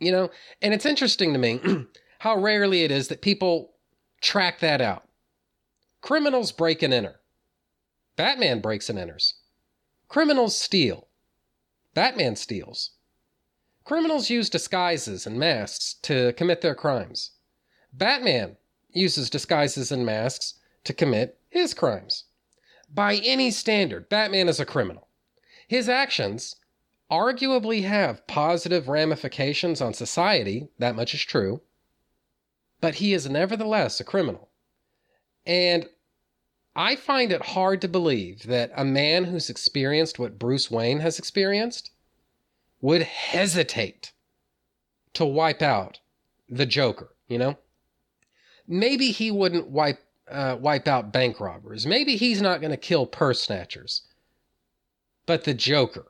[0.00, 0.30] You know,
[0.62, 1.60] and it's interesting to me
[2.20, 3.72] how rarely it is that people
[4.20, 5.06] track that out.
[6.00, 7.20] Criminals break and enter.
[8.16, 9.34] Batman breaks and enters.
[10.12, 11.08] Criminals steal.
[11.94, 12.90] Batman steals.
[13.82, 17.30] Criminals use disguises and masks to commit their crimes.
[17.94, 18.58] Batman
[18.90, 22.24] uses disguises and masks to commit his crimes.
[22.92, 25.08] By any standard, Batman is a criminal.
[25.66, 26.56] His actions
[27.10, 31.62] arguably have positive ramifications on society, that much is true,
[32.82, 34.50] but he is nevertheless a criminal.
[35.46, 35.88] And
[36.74, 41.18] I find it hard to believe that a man who's experienced what Bruce Wayne has
[41.18, 41.90] experienced
[42.80, 44.12] would hesitate
[45.14, 46.00] to wipe out
[46.48, 47.58] the Joker, you know?
[48.66, 49.98] Maybe he wouldn't wipe
[50.30, 51.84] uh, wipe out bank robbers.
[51.84, 54.02] Maybe he's not going to kill purse snatchers.
[55.26, 56.06] But the Joker,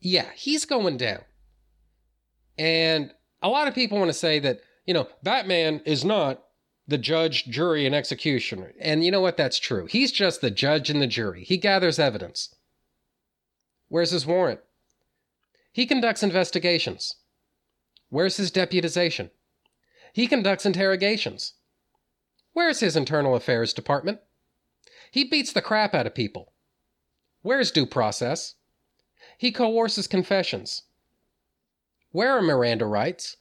[0.00, 1.22] yeah, he's going down.
[2.56, 3.12] And
[3.42, 6.42] a lot of people want to say that, you know, Batman is not
[6.88, 8.72] the judge, jury, and executioner.
[8.80, 9.36] And you know what?
[9.36, 9.86] That's true.
[9.86, 11.44] He's just the judge and the jury.
[11.44, 12.54] He gathers evidence.
[13.88, 14.60] Where's his warrant?
[15.72, 17.16] He conducts investigations.
[18.08, 19.30] Where's his deputization?
[20.12, 21.54] He conducts interrogations.
[22.52, 24.20] Where's his internal affairs department?
[25.10, 26.52] He beats the crap out of people.
[27.42, 28.54] Where's due process?
[29.36, 30.82] He coerces confessions.
[32.12, 33.36] Where are Miranda rights?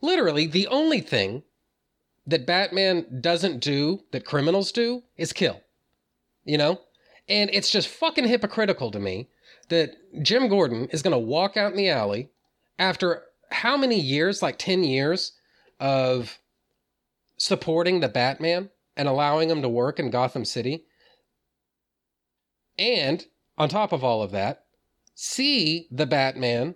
[0.00, 1.42] Literally, the only thing
[2.26, 5.60] that Batman doesn't do that criminals do is kill.
[6.44, 6.80] You know?
[7.28, 9.28] And it's just fucking hypocritical to me
[9.68, 12.30] that Jim Gordon is going to walk out in the alley
[12.78, 14.42] after how many years?
[14.42, 15.32] Like 10 years
[15.80, 16.38] of
[17.36, 20.84] supporting the Batman and allowing him to work in Gotham City.
[22.78, 23.24] And
[23.58, 24.64] on top of all of that,
[25.14, 26.74] see the Batman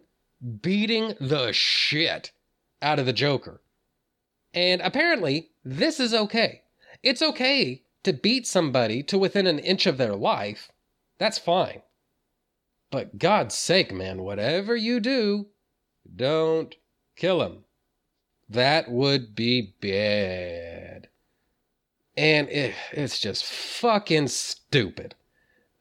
[0.61, 2.33] beating the shit
[2.81, 3.61] out of the Joker.
[4.53, 6.63] And apparently, this is okay.
[7.03, 10.71] It's okay to beat somebody to within an inch of their life.
[11.19, 11.83] That's fine.
[12.91, 15.47] But God's sake, man, whatever you do,
[16.17, 16.75] don't
[17.15, 17.65] kill him.
[18.49, 21.09] That would be bad.
[22.17, 25.15] And it, it's just fucking stupid.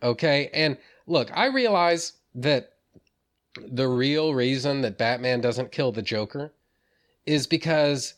[0.04, 0.50] Okay?
[0.54, 2.74] And look, I realize that
[3.56, 6.54] the real reason that Batman doesn't kill the Joker
[7.26, 8.14] is because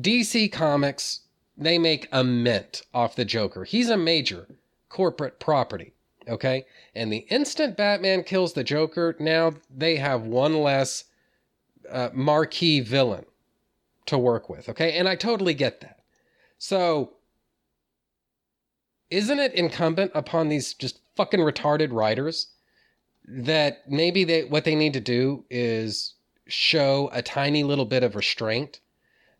[0.00, 1.20] DC Comics
[1.56, 3.64] they make a mint off the Joker.
[3.64, 4.48] He's a major
[4.88, 5.92] corporate property,
[6.28, 6.64] okay?
[6.94, 11.04] And the instant Batman kills the Joker, now they have one less
[11.90, 13.26] uh, marquee villain
[14.06, 14.92] to work with, okay?
[14.94, 16.00] And I totally get that.
[16.58, 17.14] So,
[19.10, 22.48] isn't it incumbent upon these just fucking retarded writers
[23.26, 26.14] that maybe they what they need to do is
[26.46, 28.80] show a tiny little bit of restraint?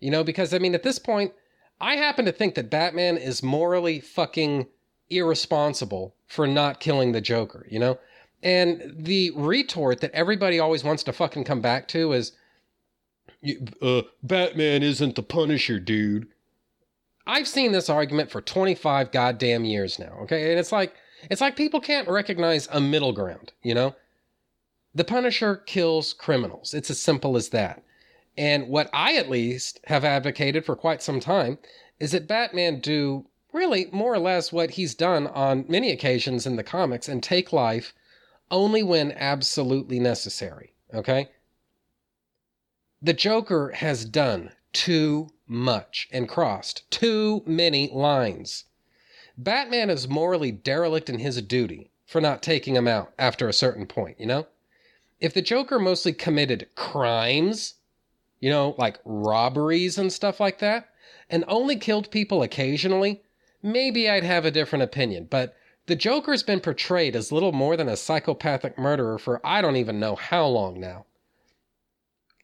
[0.03, 1.33] You know, because I mean, at this point,
[1.81, 4.67] I happen to think that Batman is morally fucking
[5.09, 7.99] irresponsible for not killing the Joker, you know?
[8.43, 12.33] And the retort that everybody always wants to fucking come back to is
[13.81, 16.27] uh, Batman isn't the Punisher, dude.
[17.27, 20.51] I've seen this argument for 25 goddamn years now, okay?
[20.51, 20.95] And it's like
[21.31, 23.95] it's like people can't recognize a middle ground, you know?
[24.95, 26.75] The Punisher kills criminals.
[26.75, 27.85] It's as simple as that.
[28.37, 31.59] And what I at least have advocated for quite some time
[32.01, 36.57] is that Batman do really more or less what he's done on many occasions in
[36.57, 37.93] the comics and take life
[38.51, 41.29] only when absolutely necessary, okay?
[43.01, 48.65] The Joker has done too much and crossed too many lines.
[49.37, 53.87] Batman is morally derelict in his duty for not taking him out after a certain
[53.87, 54.47] point, you know?
[55.21, 57.75] If the Joker mostly committed crimes,
[58.43, 60.89] you know, like robberies and stuff like that,
[61.31, 63.23] and only killed people occasionally,
[63.63, 65.29] maybe I'd have a different opinion.
[65.31, 65.55] But
[65.87, 70.01] the Joker's been portrayed as little more than a psychopathic murderer for I don't even
[70.01, 71.07] know how long now.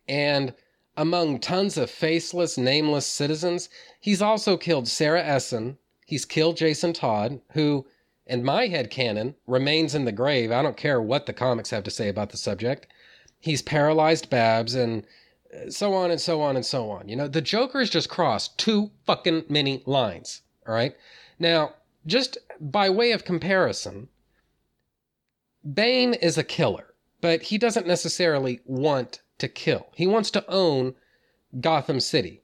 [0.06, 0.54] And
[0.96, 3.68] among tons of faceless, nameless citizens,
[4.00, 5.78] he's also killed Sarah Essen.
[6.06, 7.86] He's killed Jason Todd, who,
[8.24, 10.52] in my head canon, remains in the grave.
[10.52, 12.86] I don't care what the comics have to say about the subject.
[13.40, 15.04] He's paralyzed Babs and
[15.70, 17.08] so on and so on and so on.
[17.08, 20.42] You know, the Joker's just crossed too fucking many lines.
[20.66, 20.94] All right.
[21.38, 21.74] Now,
[22.06, 24.08] just by way of comparison,
[25.74, 29.88] Bane is a killer, but he doesn't necessarily want to kill.
[29.94, 30.94] He wants to own
[31.60, 32.42] Gotham City.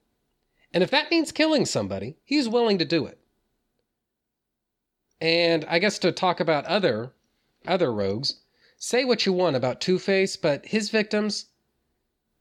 [0.72, 3.18] And if that means killing somebody, he's willing to do it.
[5.20, 7.12] And I guess to talk about other
[7.66, 8.40] other rogues,
[8.76, 11.46] say what you want about Two-Face, but his victims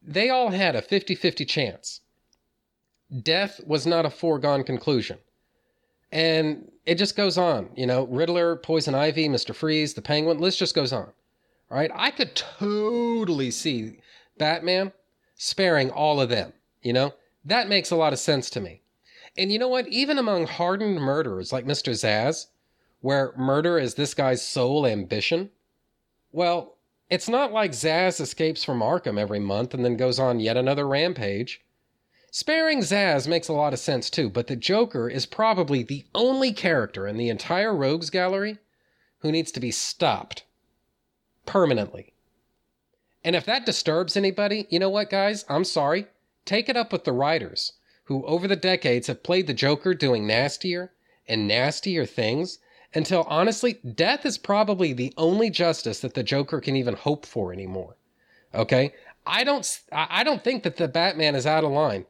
[0.05, 2.01] they all had a 50-50 chance.
[3.21, 5.17] Death was not a foregone conclusion.
[6.11, 9.55] And it just goes on, you know, Riddler, Poison Ivy, Mr.
[9.55, 11.11] Freeze, the Penguin, list just goes on.
[11.71, 13.97] All right, I could totally see
[14.37, 14.91] Batman
[15.35, 17.13] sparing all of them, you know?
[17.45, 18.81] That makes a lot of sense to me.
[19.37, 19.87] And you know what?
[19.87, 21.93] Even among hardened murderers like Mr.
[21.93, 22.47] Zsasz,
[23.01, 25.49] where murder is this guy's sole ambition,
[26.31, 26.77] well,
[27.13, 30.87] it's not like Zsasz escapes from Arkham every month and then goes on yet another
[30.87, 31.61] rampage.
[32.31, 36.51] Sparing Zsasz makes a lot of sense too, but the Joker is probably the only
[36.51, 38.57] character in the entire Rogues Gallery
[39.19, 40.43] who needs to be stopped
[41.45, 42.13] permanently.
[43.23, 45.45] And if that disturbs anybody, you know what, guys?
[45.47, 46.07] I'm sorry.
[46.45, 47.73] Take it up with the writers
[48.05, 50.93] who, over the decades, have played the Joker doing nastier
[51.27, 52.57] and nastier things
[52.95, 57.51] until honestly, death is probably the only justice that the Joker can even hope for
[57.51, 57.95] anymore.
[58.53, 58.93] Okay?
[59.25, 62.05] I don't I don't think that the Batman is out of line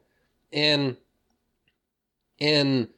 [0.50, 0.96] in
[2.38, 2.88] in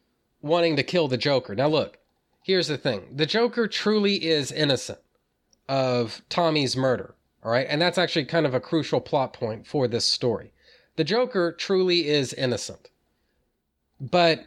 [0.41, 1.55] wanting to kill the Joker.
[1.55, 1.99] Now look,
[2.43, 3.03] here's the thing.
[3.15, 4.99] The Joker truly is innocent
[5.69, 7.15] of Tommy's murder.
[7.45, 7.67] All right.
[7.69, 10.53] And that's actually kind of a crucial plot point for this story.
[10.97, 12.91] The Joker truly is innocent.
[14.01, 14.47] But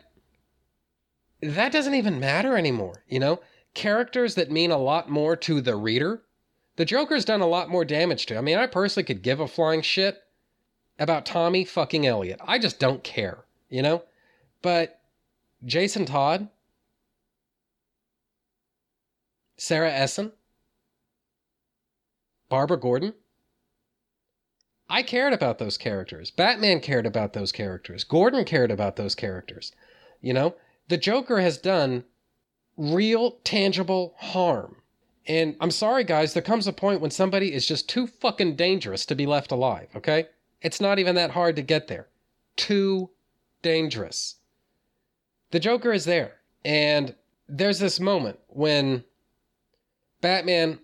[1.42, 3.04] that doesn't even matter anymore.
[3.08, 3.42] You know,
[3.74, 6.22] characters that mean a lot more to the reader,
[6.76, 8.38] the Joker's done a lot more damage to.
[8.38, 10.24] I mean, I personally could give a flying shit
[10.98, 12.40] about Tommy fucking Elliot.
[12.46, 14.04] I just don't care, you know?
[14.62, 15.00] But
[15.66, 16.50] Jason Todd,
[19.58, 20.32] Sarah Essen,
[22.50, 23.14] Barbara Gordon,
[24.90, 26.32] I cared about those characters.
[26.32, 28.04] Batman cared about those characters.
[28.04, 29.72] Gordon cared about those characters.
[30.22, 30.56] You know,
[30.90, 32.04] the Joker has done
[32.76, 34.78] real, tangible harm.
[35.26, 39.06] And I'm sorry, guys, there comes a point when somebody is just too fucking dangerous
[39.06, 40.26] to be left alive, okay?
[40.62, 42.08] It's not even that hard to get there.
[42.56, 43.12] Too
[43.62, 44.36] dangerous.
[45.52, 46.38] The Joker is there.
[46.66, 47.16] And
[47.48, 49.04] there's this moment when
[50.22, 50.80] Batman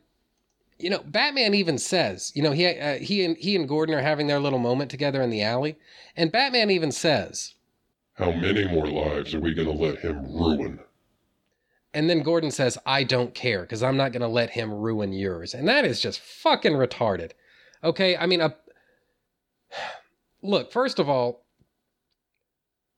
[0.77, 4.01] you know, Batman even says, you know, he uh, he and he and Gordon are
[4.01, 5.77] having their little moment together in the alley,
[6.17, 7.54] and Batman even says,
[8.16, 10.80] "How many more lives are we going to let him ruin?"
[11.93, 15.13] And then Gordon says, "I don't care because I'm not going to let him ruin
[15.13, 17.32] yours," and that is just fucking retarded.
[17.84, 18.55] Okay, I mean, a
[20.41, 20.72] look.
[20.72, 21.45] First of all,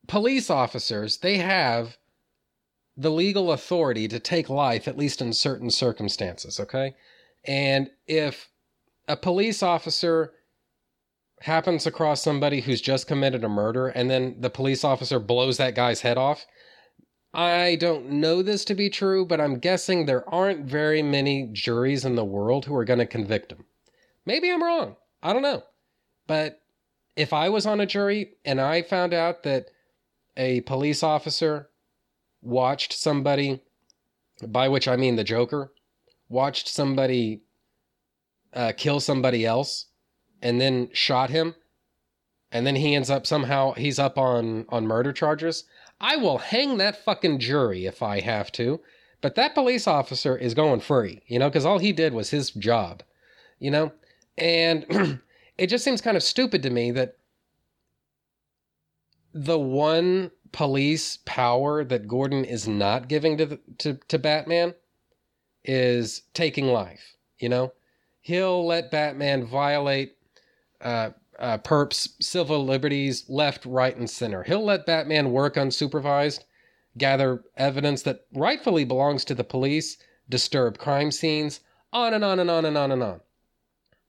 [0.07, 1.97] police officers they have
[2.95, 6.59] the legal authority to take life, at least in certain circumstances.
[6.59, 6.95] Okay
[7.47, 8.49] and if
[9.07, 10.34] a police officer
[11.41, 15.75] happens across somebody who's just committed a murder and then the police officer blows that
[15.75, 16.45] guy's head off,
[17.33, 22.05] I don't know this to be true, but I'm guessing there aren't very many juries
[22.05, 23.65] in the world who are going to convict him.
[24.25, 24.95] Maybe I'm wrong.
[25.21, 25.63] I don't know.
[26.25, 26.61] But
[27.15, 29.67] if I was on a jury and I found out that
[30.35, 31.69] a police officer
[32.41, 33.61] watched somebody,
[34.45, 35.71] by which I mean the Joker,
[36.29, 37.41] watched somebody
[38.53, 39.88] uh, kill somebody else
[40.41, 41.55] and then shot him,
[42.51, 45.65] and then he ends up somehow he's up on on murder charges.
[45.99, 48.81] I will hang that fucking jury if I have to.
[49.21, 52.51] But that police officer is going free, you know, because all he did was his
[52.51, 53.01] job,
[53.59, 53.91] you know?
[54.38, 55.21] And
[55.57, 57.17] it just seems kind of stupid to me that
[59.33, 64.75] the one police power that Gordon is not giving to, the, to, to Batman
[65.63, 67.73] is taking life, you know?
[68.21, 70.16] He'll let Batman violate
[70.82, 74.43] uh, uh, perps, civil liberties, left, right, and center.
[74.43, 76.43] He'll let Batman work unsupervised
[76.97, 79.97] gather evidence that rightfully belongs to the police,
[80.30, 81.59] disturb crime scenes,
[81.93, 83.21] on and on and on and on and on.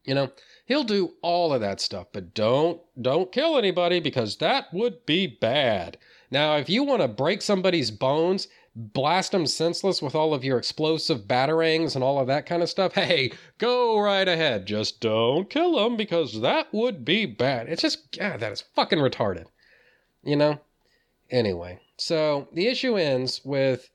[0.04, 0.32] You know,
[0.64, 5.26] he'll do all of that stuff, but don't don't kill anybody because that would be
[5.26, 5.98] bad.
[6.30, 8.48] Now, if you want to break somebody's bones,
[8.78, 12.70] blast them senseless with all of your explosive batarangs and all of that kind of
[12.70, 14.66] stuff, hey, go right ahead.
[14.66, 17.68] Just don't kill them because that would be bad.
[17.68, 19.46] It's just, God, that is fucking retarded.
[20.22, 20.60] You know?
[21.28, 23.90] Anyway, so the issue ends with,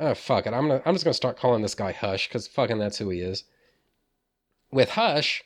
[0.00, 2.78] oh fuck it, I'm gonna, I'm just gonna start calling this guy Hush because fucking
[2.78, 3.44] that's who he is.
[4.72, 5.44] With Hush,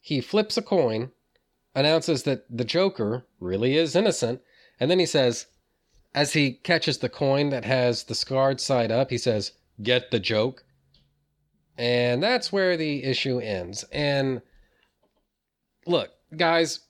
[0.00, 1.10] he flips a coin,
[1.74, 4.40] announces that the Joker really is innocent,
[4.80, 5.46] and then he says,
[6.14, 9.52] as he catches the coin that has the scarred side up, he says,
[9.82, 10.64] "Get the joke."
[11.76, 13.84] And that's where the issue ends.
[13.90, 14.42] And
[15.86, 16.80] look, guys,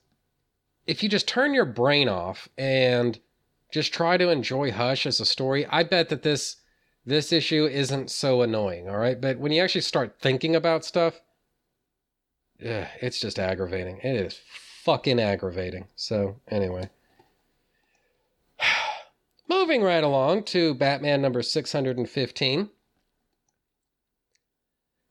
[0.85, 3.19] if you just turn your brain off and
[3.75, 5.65] just try to enjoy Hush as a story.
[5.65, 6.57] I bet that this
[7.05, 9.19] this issue isn't so annoying, all right?
[9.19, 11.21] But when you actually start thinking about stuff,
[12.65, 13.97] ugh, it's just aggravating.
[13.97, 14.39] It is
[14.83, 15.87] fucking aggravating.
[15.95, 16.89] So, anyway.
[19.47, 22.69] Moving right along to Batman number 615.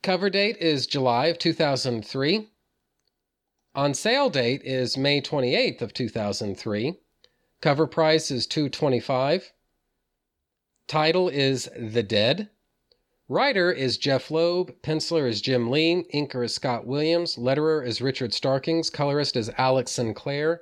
[0.02, 2.48] Cover date is July of 2003.
[3.76, 6.98] On sale date is May 28th of 2003.
[7.60, 9.52] Cover price is 225.
[10.86, 12.50] Title is The Dead.
[13.26, 18.34] Writer is Jeph Loeb, penciler is Jim Lee, inker is Scott Williams, letterer is Richard
[18.34, 20.60] Starkings, colorist is Alex Sinclair,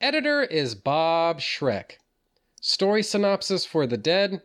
[0.00, 1.99] editor is Bob Schreck.
[2.62, 4.42] Story synopsis for The Dead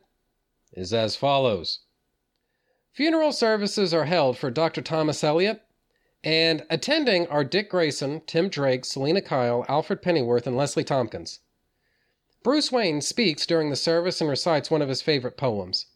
[0.72, 1.80] is as follows.
[2.94, 4.82] Funeral services are held for Dr.
[4.82, 5.62] Thomas Elliot,
[6.24, 11.42] and attending are Dick Grayson, Tim Drake, Selina Kyle, Alfred Pennyworth, and Leslie Tompkins.
[12.42, 15.88] Bruce Wayne speaks during the service and recites one of his favorite poems.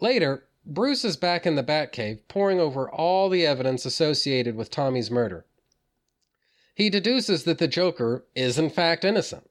[0.00, 5.10] Later, Bruce is back in the Batcave poring over all the evidence associated with Tommy's
[5.10, 5.46] murder.
[6.74, 9.48] He deduces that the Joker is in fact innocent,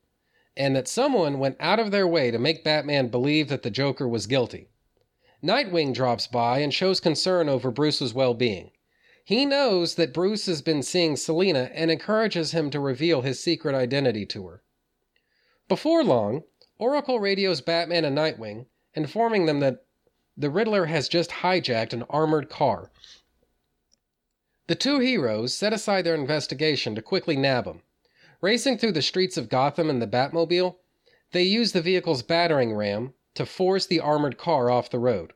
[0.56, 4.08] and that someone went out of their way to make Batman believe that the Joker
[4.08, 4.70] was guilty.
[5.43, 8.72] Nightwing drops by and shows concern over Bruce's well being.
[9.26, 13.74] He knows that Bruce has been seeing Selina and encourages him to reveal his secret
[13.74, 14.64] identity to her.
[15.68, 16.43] Before long,
[16.78, 19.86] Oracle radios Batman and Nightwing, informing them that
[20.36, 22.91] the Riddler has just hijacked an armored car.
[24.68, 27.82] The two heroes set aside their investigation to quickly nab him.
[28.43, 30.75] Racing through the streets of Gotham in the Batmobile,
[31.31, 35.31] they use the vehicle's battering ram to force the armored car off the road.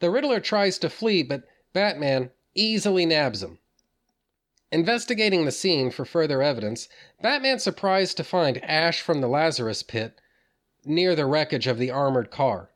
[0.00, 3.60] The Riddler tries to flee, but Batman easily nabs him.
[4.72, 6.88] Investigating the scene for further evidence,
[7.22, 10.20] Batman's surprised to find ash from the Lazarus pit
[10.84, 12.72] near the wreckage of the armored car.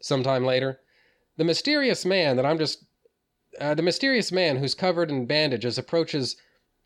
[0.00, 0.78] Sometime later,
[1.36, 2.84] the mysterious man that I'm just.
[3.60, 6.36] Uh, the mysterious man who's covered in bandages approaches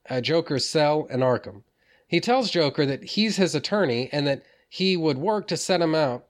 [0.08, 1.64] uh, Joker's cell in Arkham.
[2.08, 5.94] He tells Joker that he's his attorney and that he would work to set him
[5.94, 6.26] out,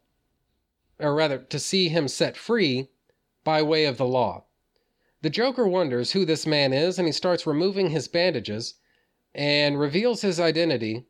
[0.98, 2.88] or rather, to see him set free
[3.44, 4.44] by way of the law.
[5.22, 8.74] The Joker wonders who this man is and he starts removing his bandages
[9.34, 11.06] and reveals his identity,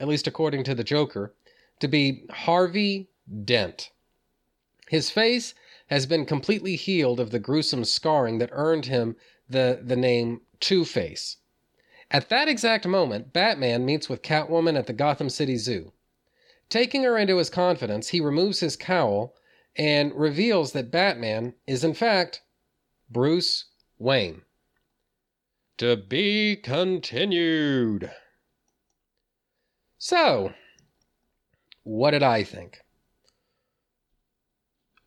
[0.00, 1.34] at least according to the Joker,
[1.80, 3.10] to be Harvey
[3.44, 3.90] Dent.
[4.88, 5.54] His face
[5.88, 9.16] has been completely healed of the gruesome scarring that earned him
[9.48, 11.36] the, the name Two Face.
[12.16, 15.92] At that exact moment, Batman meets with Catwoman at the Gotham City Zoo.
[16.70, 19.34] Taking her into his confidence, he removes his cowl
[19.76, 22.40] and reveals that Batman is, in fact,
[23.10, 23.66] Bruce
[23.98, 24.40] Wayne.
[25.76, 28.10] To be continued.
[29.98, 30.54] So,
[31.82, 32.80] what did I think?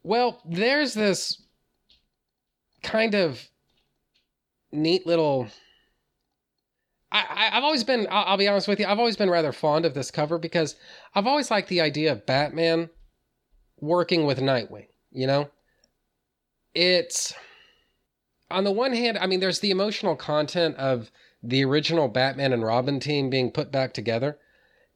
[0.04, 1.42] Well, there's this
[2.84, 3.50] kind of
[4.72, 5.48] neat little.
[7.12, 9.86] I, have always been, I'll, I'll be honest with you, I've always been rather fond
[9.86, 10.76] of this cover because
[11.16, 12.90] I've always liked the idea of Batman
[13.80, 15.50] working with Nightwing, you know?
[16.76, 17.34] It's
[18.52, 22.64] on the one hand, I mean, there's the emotional content of the original Batman and
[22.64, 24.38] Robin team being put back together.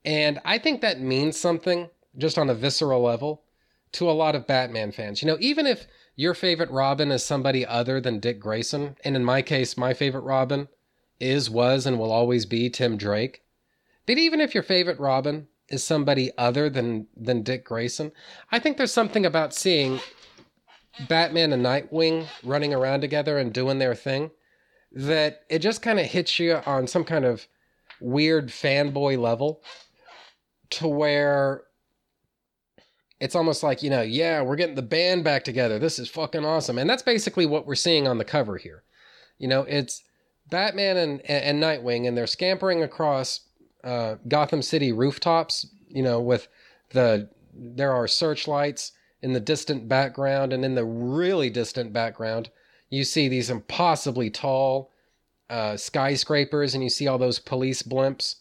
[0.05, 3.43] And I think that means something just on a visceral level
[3.93, 5.21] to a lot of Batman fans.
[5.21, 9.23] You know, even if your favorite Robin is somebody other than Dick Grayson, and in
[9.23, 10.67] my case, my favorite Robin
[11.23, 13.41] is, was, and will always be Tim Drake.
[14.05, 18.11] But even if your favorite Robin is somebody other than than Dick Grayson,
[18.51, 19.99] I think there's something about seeing
[21.07, 24.31] Batman and Nightwing running around together and doing their thing
[24.91, 27.47] that it just kind of hits you on some kind of
[27.99, 29.63] weird fanboy level
[30.69, 31.63] to where
[33.19, 35.79] it's almost like, you know, yeah, we're getting the band back together.
[35.79, 36.77] This is fucking awesome.
[36.77, 38.83] And that's basically what we're seeing on the cover here.
[39.37, 40.03] You know, it's
[40.53, 43.41] Batman and, and, Nightwing, and they're scampering across
[43.83, 46.47] uh, Gotham City rooftops, you know, with
[46.91, 48.91] the, there are searchlights
[49.23, 52.51] in the distant background, and in the really distant background,
[52.91, 54.91] you see these impossibly tall
[55.49, 58.35] uh, skyscrapers, and you see all those police blimps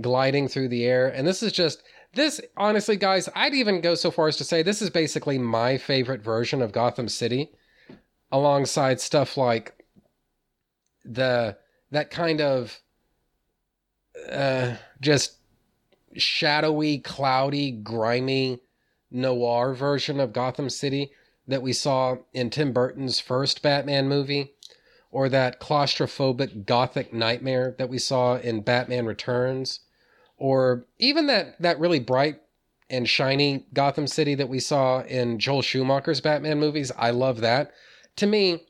[0.00, 1.06] gliding through the air.
[1.06, 4.64] And this is just, this, honestly, guys, I'd even go so far as to say
[4.64, 7.52] this is basically my favorite version of Gotham City,
[8.32, 9.75] alongside stuff like
[11.12, 11.56] the
[11.90, 12.80] that kind of
[14.30, 15.36] uh, just
[16.16, 18.60] shadowy, cloudy, grimy
[19.10, 21.10] noir version of Gotham City
[21.46, 24.52] that we saw in Tim Burton's first Batman movie,
[25.10, 29.80] or that claustrophobic gothic nightmare that we saw in Batman Returns
[30.36, 32.40] or even that that really bright
[32.88, 36.92] and shiny Gotham City that we saw in Joel Schumacher's Batman movies.
[36.96, 37.72] I love that.
[38.16, 38.65] To me,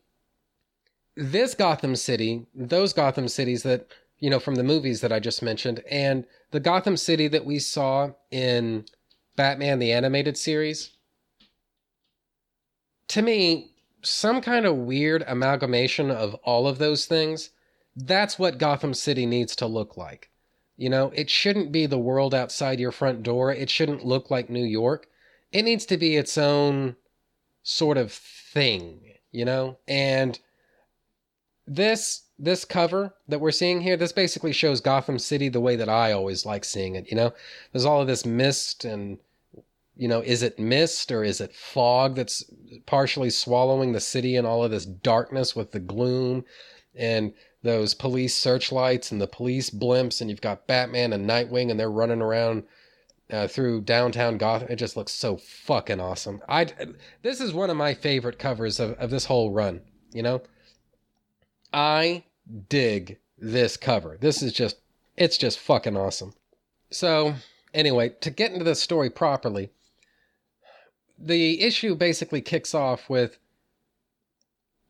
[1.17, 3.87] this Gotham City, those Gotham cities that,
[4.19, 7.59] you know, from the movies that I just mentioned, and the Gotham City that we
[7.59, 8.85] saw in
[9.35, 10.91] Batman the Animated Series,
[13.09, 17.51] to me, some kind of weird amalgamation of all of those things,
[17.97, 20.31] that's what Gotham City needs to look like.
[20.77, 23.51] You know, it shouldn't be the world outside your front door.
[23.53, 25.09] It shouldn't look like New York.
[25.51, 26.97] It needs to be its own
[27.63, 29.01] sort of thing,
[29.33, 29.79] you know?
[29.89, 30.39] And
[31.67, 35.89] this this cover that we're seeing here, this basically shows Gotham City the way that
[35.89, 37.33] I always like seeing it, you know?
[37.73, 39.19] There's all of this mist and
[39.99, 42.45] you know, is it mist or is it fog that's
[42.85, 46.45] partially swallowing the city and all of this darkness with the gloom
[46.95, 51.79] and those police searchlights and the police blimps, and you've got Batman and Nightwing, and
[51.79, 52.63] they're running around
[53.31, 54.69] uh, through downtown Gotham.
[54.71, 56.41] It just looks so fucking awesome.
[56.49, 56.67] I
[57.23, 59.81] this is one of my favorite covers of, of this whole run.
[60.13, 60.43] You know,
[61.73, 62.25] I
[62.69, 64.17] dig this cover.
[64.21, 64.77] This is just
[65.17, 66.35] it's just fucking awesome.
[66.91, 67.35] So
[67.75, 69.71] anyway, to get into the story properly,
[71.19, 73.39] the issue basically kicks off with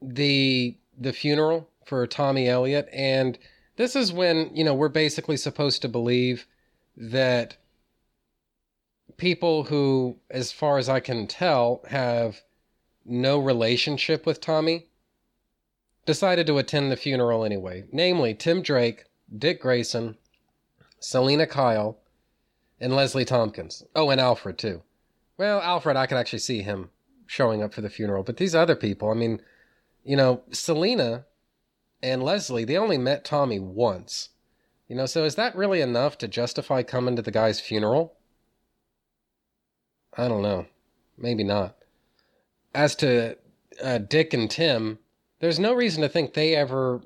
[0.02, 2.88] the the funeral for Tommy Elliot.
[2.92, 3.38] And
[3.76, 6.46] this is when, you know, we're basically supposed to believe
[6.96, 7.56] that
[9.16, 12.40] people who, as far as I can tell, have
[13.04, 14.86] no relationship with Tommy
[16.06, 17.84] decided to attend the funeral anyway.
[17.92, 19.04] Namely, Tim Drake,
[19.36, 20.16] Dick Grayson,
[21.00, 21.98] Selina Kyle,
[22.80, 23.84] and Leslie Tompkins.
[23.94, 24.82] Oh, and Alfred, too.
[25.36, 26.90] Well, Alfred, I could actually see him
[27.26, 29.42] showing up for the funeral, but these other people, I mean,
[30.04, 31.26] you know, Selina
[32.02, 34.30] and Leslie, they only met Tommy once.
[34.88, 38.14] You know, so is that really enough to justify coming to the guy's funeral?
[40.16, 40.66] I don't know.
[41.18, 41.76] Maybe not.
[42.74, 43.36] As to
[43.82, 44.98] uh, Dick and Tim,
[45.40, 47.02] there's no reason to think they ever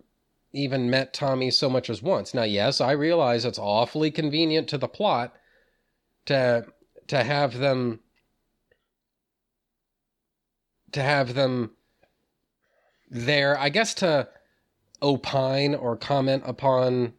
[0.53, 2.35] even met Tommy so much as once.
[2.35, 5.35] Now, yes, I realize it's awfully convenient to the plot
[6.26, 6.66] to
[7.09, 8.01] to have them
[10.93, 11.72] to have them
[13.11, 13.59] there.
[13.59, 14.28] I guess to
[15.03, 17.14] opine or comment upon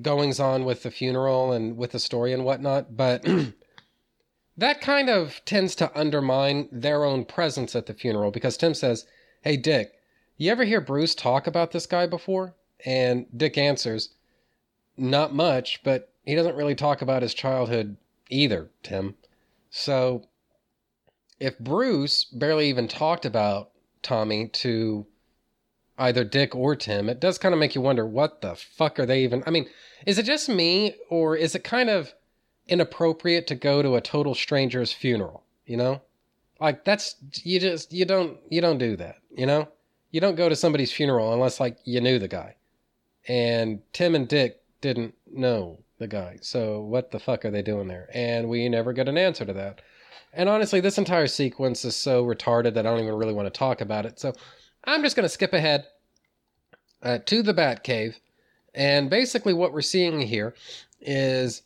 [0.00, 3.24] goings on with the funeral and with the story and whatnot, but
[4.56, 9.06] that kind of tends to undermine their own presence at the funeral because Tim says,
[9.42, 9.94] Hey, Dick,
[10.36, 12.54] you ever hear Bruce talk about this guy before?
[12.86, 14.10] And Dick answers,
[14.96, 17.96] Not much, but he doesn't really talk about his childhood
[18.30, 19.16] either, Tim.
[19.68, 20.28] So
[21.40, 25.06] if Bruce barely even talked about Tommy to
[25.98, 29.06] either Dick or Tim, it does kind of make you wonder what the fuck are
[29.06, 29.42] they even.
[29.44, 29.68] I mean,
[30.06, 32.14] is it just me or is it kind of
[32.68, 35.42] inappropriate to go to a total stranger's funeral?
[35.66, 36.02] You know,
[36.62, 39.16] like that's you just you don't you don't do that.
[39.36, 39.68] You know,
[40.12, 42.56] you don't go to somebody's funeral unless like you knew the guy,
[43.28, 46.38] and Tim and Dick didn't know the guy.
[46.42, 48.08] So what the fuck are they doing there?
[48.14, 49.82] And we never get an answer to that.
[50.32, 53.58] And honestly, this entire sequence is so retarded that I don't even really want to
[53.58, 54.20] talk about it.
[54.20, 54.32] So
[54.84, 55.86] I'm just going to skip ahead.
[57.02, 58.16] uh, to the Batcave.
[58.74, 60.54] And basically, what we're seeing here
[61.00, 61.62] is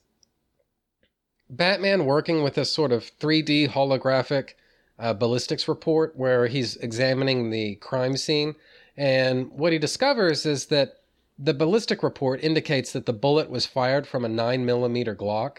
[1.50, 4.50] Batman working with this sort of 3D holographic
[4.98, 8.54] uh, ballistics report where he's examining the crime scene.
[8.96, 11.00] And what he discovers is that
[11.38, 15.58] the ballistic report indicates that the bullet was fired from a 9mm Glock,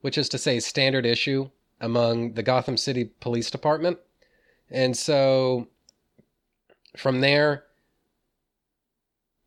[0.00, 3.98] which is to say, standard issue among the Gotham City Police Department.
[4.70, 5.68] And so
[6.96, 7.64] from there,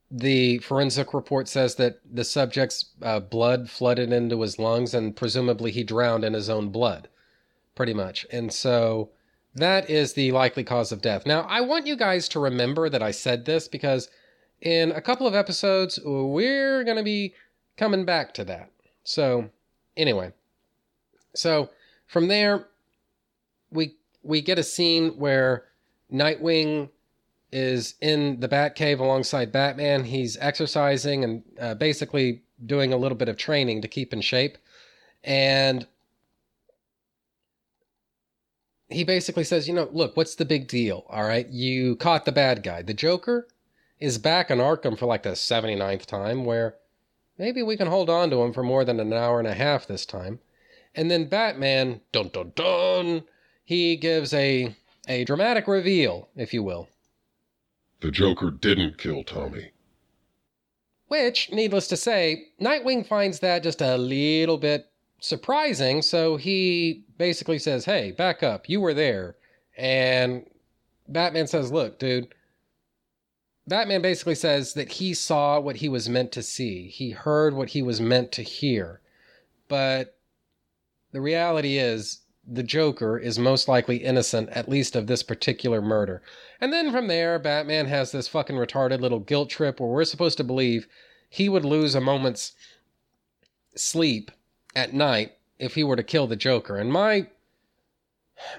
[0.10, 5.72] the forensic report says that the subject's uh, blood flooded into his lungs and presumably
[5.72, 7.10] he drowned in his own blood,
[7.74, 8.26] pretty much.
[8.32, 9.10] And so
[9.56, 11.26] that is the likely cause of death.
[11.26, 14.10] Now, I want you guys to remember that I said this because
[14.62, 17.34] in a couple of episodes, we're going to be
[17.78, 18.72] coming back to that.
[19.04, 19.50] So,
[19.96, 20.34] anyway.
[21.34, 21.70] So,
[22.08, 22.68] from there,
[23.72, 25.66] we we get a scene where
[26.12, 26.90] Nightwing
[27.52, 30.04] is in the Batcave alongside Batman.
[30.04, 34.58] He's exercising and uh, basically doing a little bit of training to keep in shape.
[35.24, 35.88] And
[38.96, 41.06] he basically says, you know, look, what's the big deal?
[41.10, 42.82] All right, you caught the bad guy.
[42.82, 43.48] The Joker
[44.00, 46.76] is back in Arkham for like the 79th time, where
[47.38, 49.86] maybe we can hold on to him for more than an hour and a half
[49.86, 50.40] this time.
[50.96, 53.24] And then Batman, dun dun dun,
[53.66, 54.76] he gives a
[55.08, 56.88] a dramatic reveal, if you will.
[58.00, 59.72] The Joker didn't kill Tommy.
[61.08, 64.90] Which, needless to say, Nightwing finds that just a little bit
[65.26, 69.36] surprising, so he basically says, Hey, back up, you were there.
[69.78, 70.46] And
[71.08, 72.34] Batman says, Look, dude.
[73.68, 77.70] Batman basically says that he saw what he was meant to see, he heard what
[77.70, 79.02] he was meant to hear.
[79.68, 80.18] But
[81.12, 86.22] the reality is, the Joker is most likely innocent, at least of this particular murder.
[86.62, 90.38] And then from there, Batman has this fucking retarded little guilt trip where we're supposed
[90.38, 90.88] to believe
[91.28, 92.54] he would lose a moment's
[93.76, 94.30] sleep
[94.76, 96.78] at night if he were to kill the Joker.
[96.78, 97.28] And my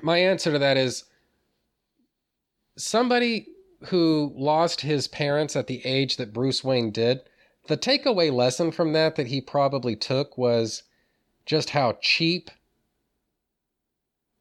[0.00, 1.04] my answer to that is
[2.76, 3.48] somebody
[3.86, 7.20] who lost his parents at the age that Bruce Wayne did,
[7.68, 10.82] the takeaway lesson from that that he probably took was
[11.44, 12.50] just how cheap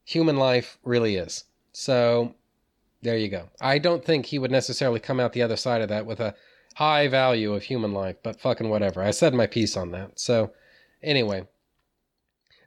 [0.06, 1.44] human life really is.
[1.74, 2.36] So
[3.02, 3.50] there you go.
[3.60, 6.36] I don't think he would necessarily come out the other side of that with a
[6.76, 9.02] high value of human life, but fucking whatever.
[9.02, 10.20] I said my piece on that.
[10.20, 10.52] So
[11.04, 11.48] anyway,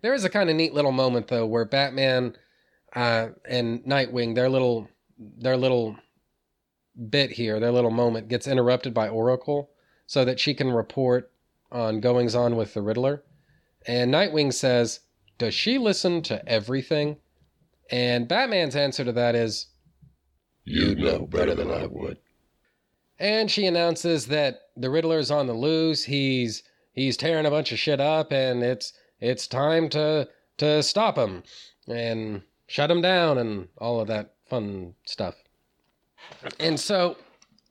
[0.03, 2.37] there is a kind of neat little moment though where Batman
[2.95, 4.89] uh, and Nightwing, their little
[5.19, 5.97] their little
[7.11, 9.71] bit here, their little moment gets interrupted by Oracle
[10.07, 11.31] so that she can report
[11.71, 13.23] on goings on with the Riddler.
[13.87, 15.01] And Nightwing says,
[15.39, 17.19] "Does she listen to everything?"
[17.91, 19.67] And Batman's answer to that is,
[20.65, 22.19] You know better than I would.
[23.19, 26.05] And she announces that the Riddler's on the loose.
[26.05, 31.17] He's he's tearing a bunch of shit up, and it's it's time to to stop
[31.17, 31.43] him
[31.87, 35.37] and shut him down and all of that fun stuff.
[36.59, 37.17] And so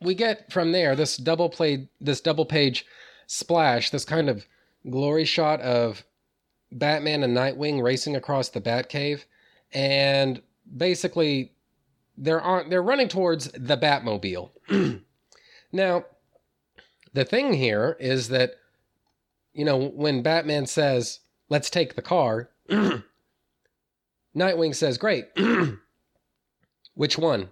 [0.02, 2.86] we get from there this double play this double page
[3.28, 4.46] splash, this kind of
[4.90, 6.04] glory shot of
[6.72, 9.24] Batman and Nightwing racing across the Batcave
[9.74, 10.42] and
[10.76, 11.52] basically
[12.18, 14.50] they're on they're running towards the Batmobile.
[15.72, 16.06] now,
[17.14, 18.56] the thing here is that
[19.54, 21.20] you know when Batman says,
[21.50, 22.50] "Let's take the car,"
[24.36, 25.26] Nightwing says, "Great."
[26.94, 27.52] Which one?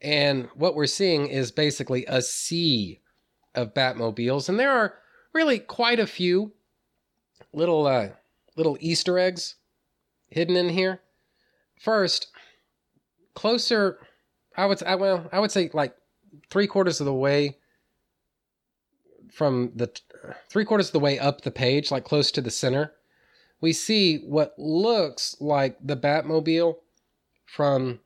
[0.00, 3.00] And what we're seeing is basically a sea
[3.54, 4.94] of Batmobiles, and there are
[5.32, 6.52] really quite a few
[7.52, 8.10] little uh,
[8.56, 9.56] little Easter eggs
[10.28, 11.00] hidden in here.
[11.80, 12.28] First,
[13.34, 13.98] closer,
[14.56, 15.94] I would I, well I would say like
[16.50, 17.58] three quarters of the way
[19.32, 19.90] from the
[20.48, 22.92] three quarters of the way up the page, like close to the center,
[23.60, 26.76] we see what looks like the Batmobile
[27.44, 28.00] from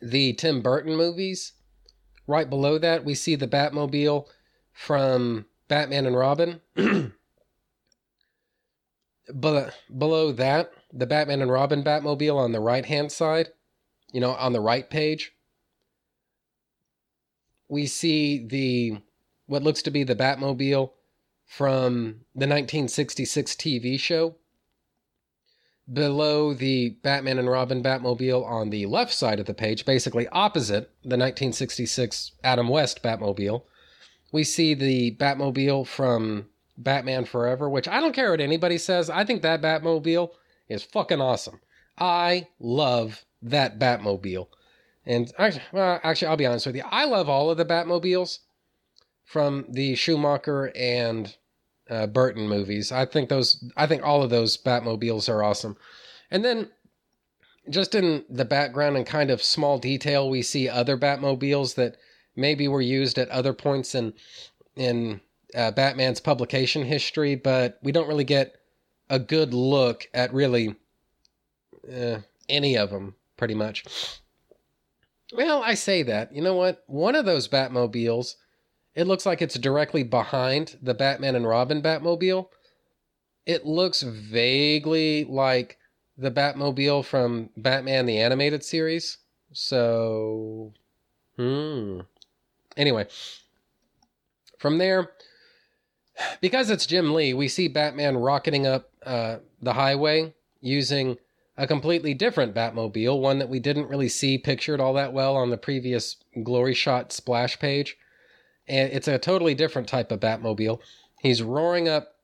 [0.00, 1.52] the Tim Burton movies.
[2.26, 4.26] Right below that, we see the Batmobile
[4.72, 6.60] from Batman and Robin.
[9.34, 13.48] but below that, the Batman and Robin Batmobile on the right hand side,
[14.12, 15.32] you know, on the right page,
[17.68, 18.98] we see the
[19.46, 20.90] what looks to be the Batmobile
[21.52, 24.36] from the 1966 TV show.
[25.92, 30.84] Below the Batman and Robin Batmobile on the left side of the page, basically opposite
[31.02, 33.64] the 1966 Adam West Batmobile,
[34.32, 36.46] we see the Batmobile from
[36.78, 39.10] Batman Forever, which I don't care what anybody says.
[39.10, 40.30] I think that Batmobile
[40.70, 41.60] is fucking awesome.
[41.98, 44.46] I love that Batmobile.
[45.04, 46.84] And actually, well, actually, I'll be honest with you.
[46.90, 48.38] I love all of the Batmobiles.
[49.24, 51.36] from the Schumacher and
[51.90, 52.92] uh, Burton movies.
[52.92, 55.76] I think those, I think all of those Batmobiles are awesome.
[56.30, 56.70] And then
[57.70, 61.96] just in the background and kind of small detail, we see other Batmobiles that
[62.34, 64.14] maybe were used at other points in
[64.74, 65.20] in
[65.54, 68.56] uh, Batman's publication history, but we don't really get
[69.10, 70.74] a good look at really
[71.94, 72.18] uh,
[72.48, 73.84] any of them, pretty much.
[75.34, 76.34] Well, I say that.
[76.34, 76.82] You know what?
[76.86, 78.36] One of those Batmobiles,
[78.94, 82.48] it looks like it's directly behind the Batman and Robin Batmobile.
[83.46, 85.78] It looks vaguely like
[86.16, 89.18] the Batmobile from Batman the Animated Series.
[89.52, 90.72] So,
[91.36, 92.00] hmm.
[92.76, 93.06] Anyway,
[94.58, 95.10] from there,
[96.40, 101.16] because it's Jim Lee, we see Batman rocketing up uh, the highway using
[101.56, 105.50] a completely different Batmobile, one that we didn't really see pictured all that well on
[105.50, 107.96] the previous Glory Shot splash page.
[108.68, 110.78] And it's a totally different type of Batmobile.
[111.20, 112.14] He's roaring up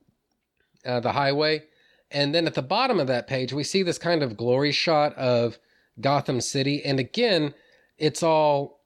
[0.84, 1.64] uh, the highway.
[2.10, 5.14] And then at the bottom of that page, we see this kind of glory shot
[5.16, 5.58] of
[6.00, 6.82] Gotham City.
[6.84, 7.54] And again,
[7.98, 8.78] it's all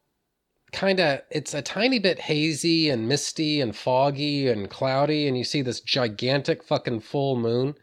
[0.72, 5.44] kind of it's a tiny bit hazy and misty and foggy and cloudy and you
[5.44, 7.74] see this gigantic fucking full moon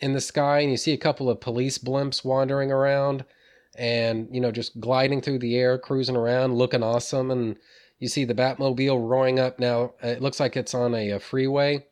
[0.00, 3.22] in the sky and you see a couple of police blimps wandering around
[3.76, 7.56] and you know just gliding through the air cruising around looking awesome and
[8.02, 11.84] you see the batmobile roaring up now it looks like it's on a, a freeway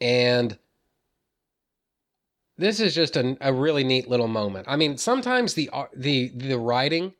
[0.00, 0.58] and
[2.56, 6.28] this is just a, a really neat little moment i mean sometimes the uh, the
[6.34, 7.12] the writing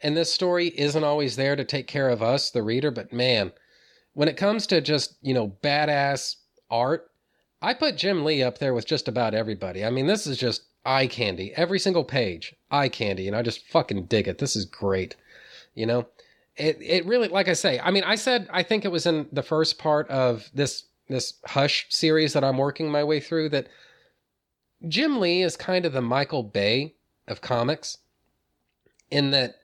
[0.00, 3.52] and this story isn't always there to take care of us, the reader, but man,
[4.12, 6.36] when it comes to just, you know, badass
[6.70, 7.10] art,
[7.62, 9.84] I put Jim Lee up there with just about everybody.
[9.84, 11.52] I mean, this is just eye candy.
[11.56, 14.38] Every single page, eye candy, and I just fucking dig it.
[14.38, 15.16] This is great.
[15.74, 16.06] You know?
[16.56, 19.28] It it really like I say, I mean, I said I think it was in
[19.32, 23.68] the first part of this this Hush series that I'm working my way through that
[24.88, 26.94] Jim Lee is kind of the Michael Bay
[27.28, 27.98] of comics
[29.10, 29.56] in that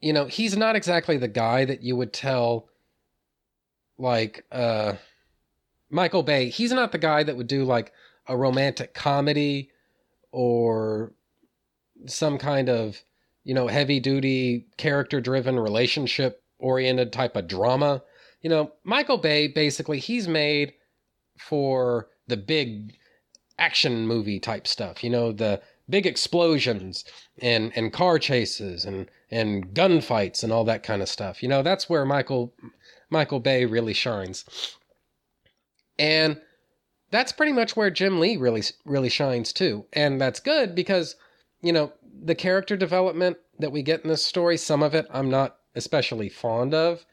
[0.00, 2.68] you know, he's not exactly the guy that you would tell
[3.96, 4.94] like uh
[5.90, 6.48] Michael Bay.
[6.48, 7.92] He's not the guy that would do like
[8.26, 9.70] a romantic comedy
[10.32, 11.12] or
[12.06, 13.00] some kind of,
[13.44, 18.02] you know, heavy duty character driven relationship oriented type of drama.
[18.40, 20.74] You know, Michael Bay basically he's made
[21.38, 22.96] for the big
[23.58, 27.04] action movie type stuff, you know, the big explosions
[27.40, 31.42] and and car chases and and gunfights and all that kind of stuff.
[31.42, 32.54] You know, that's where Michael
[33.10, 34.44] Michael Bay really shines.
[35.98, 36.40] And
[37.10, 39.86] that's pretty much where Jim Lee really really shines too.
[39.92, 41.16] And that's good because
[41.62, 41.92] you know,
[42.24, 46.28] the character development that we get in this story, some of it I'm not especially
[46.28, 47.04] fond of.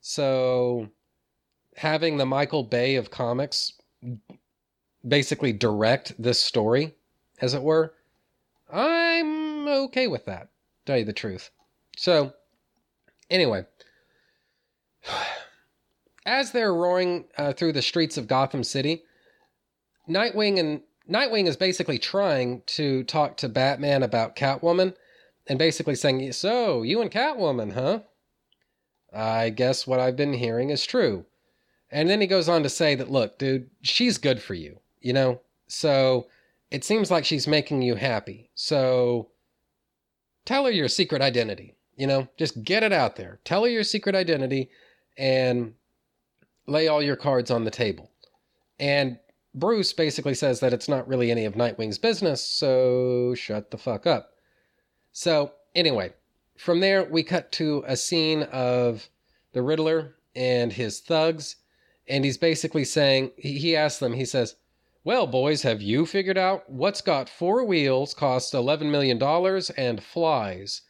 [0.00, 0.88] So
[1.76, 3.72] having the Michael Bay of comics
[5.06, 6.94] basically direct this story,
[7.40, 7.94] as it were,
[8.72, 10.48] I'm okay with that,
[10.84, 11.50] tell you the truth.
[11.96, 12.32] So,
[13.30, 13.64] anyway,
[16.26, 19.04] as they're roaring uh, through the streets of Gotham City,
[20.08, 24.94] Nightwing and Nightwing is basically trying to talk to Batman about Catwoman
[25.46, 28.00] and basically saying, So, you and Catwoman, huh?
[29.12, 31.24] I guess what I've been hearing is true.
[31.90, 35.12] And then he goes on to say that, look, dude, she's good for you, you
[35.12, 35.40] know?
[35.68, 36.26] So
[36.70, 38.50] it seems like she's making you happy.
[38.54, 39.28] So
[40.44, 41.74] tell her your secret identity.
[41.96, 43.38] You know, just get it out there.
[43.44, 44.68] Tell her your secret identity
[45.16, 45.74] and
[46.66, 48.10] lay all your cards on the table.
[48.78, 49.18] And
[49.56, 54.06] Bruce basically says that it's not really any of Nightwing's business, so shut the fuck
[54.06, 54.34] up.
[55.12, 56.12] So, anyway,
[56.58, 59.08] from there we cut to a scene of
[59.52, 61.56] the Riddler and his thugs,
[62.06, 64.56] and he's basically saying, he asks them, he says,
[65.04, 69.22] well, boys, have you figured out what's got four wheels, costs $11 million,
[69.76, 70.82] and flies?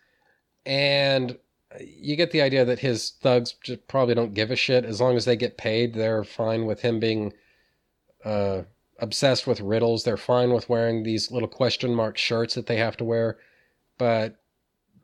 [0.64, 1.38] And
[1.78, 3.54] you get the idea that his thugs
[3.86, 4.84] probably don't give a shit.
[4.84, 7.32] As long as they get paid, they're fine with him being
[8.24, 8.62] uh,
[8.98, 10.04] obsessed with riddles.
[10.04, 13.38] They're fine with wearing these little question mark shirts that they have to wear.
[13.98, 14.36] But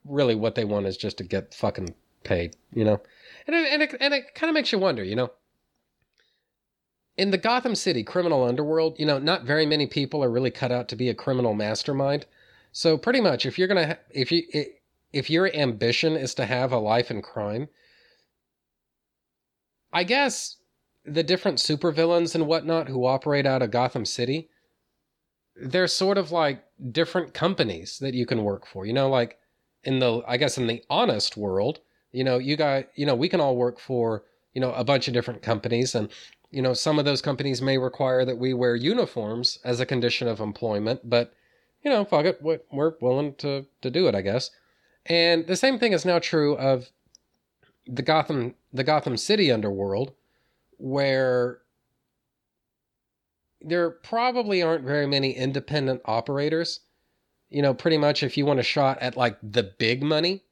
[0.05, 1.95] really, what they want is just to get fucking
[2.25, 3.01] paid, you know?
[3.47, 5.31] And it, and it, and it kind of makes you wonder, you know?
[7.17, 10.73] in the Gotham City criminal underworld, you know, not very many people are really cut
[10.73, 12.27] out to be a criminal mastermind.
[12.73, 14.45] So pretty much, if you're gonna, ha- if you,
[15.13, 17.69] if your ambition is to have a life in crime,
[19.93, 20.57] I guess
[21.05, 24.49] the different supervillains and whatnot who operate out of Gotham City,
[25.57, 28.87] they're sort of like different companies that you can work for.
[28.87, 29.39] You know, like
[29.85, 31.81] in the, I guess in the honest world,
[32.13, 35.09] You know, you got, you know, we can all work for, you know, a bunch
[35.09, 36.09] of different companies and
[36.51, 40.29] you know, some of those companies may require that we wear uniforms as a condition
[40.29, 41.33] of employment, but
[41.83, 44.51] you know, fuck it, we're willing to to do it, I guess.
[45.07, 46.91] And the same thing is now true of
[47.87, 50.13] the Gotham the Gotham City underworld
[50.79, 51.59] where
[53.61, 56.81] there probably aren't very many independent operators.
[57.49, 60.43] You know, pretty much if you want a shot at like the big money,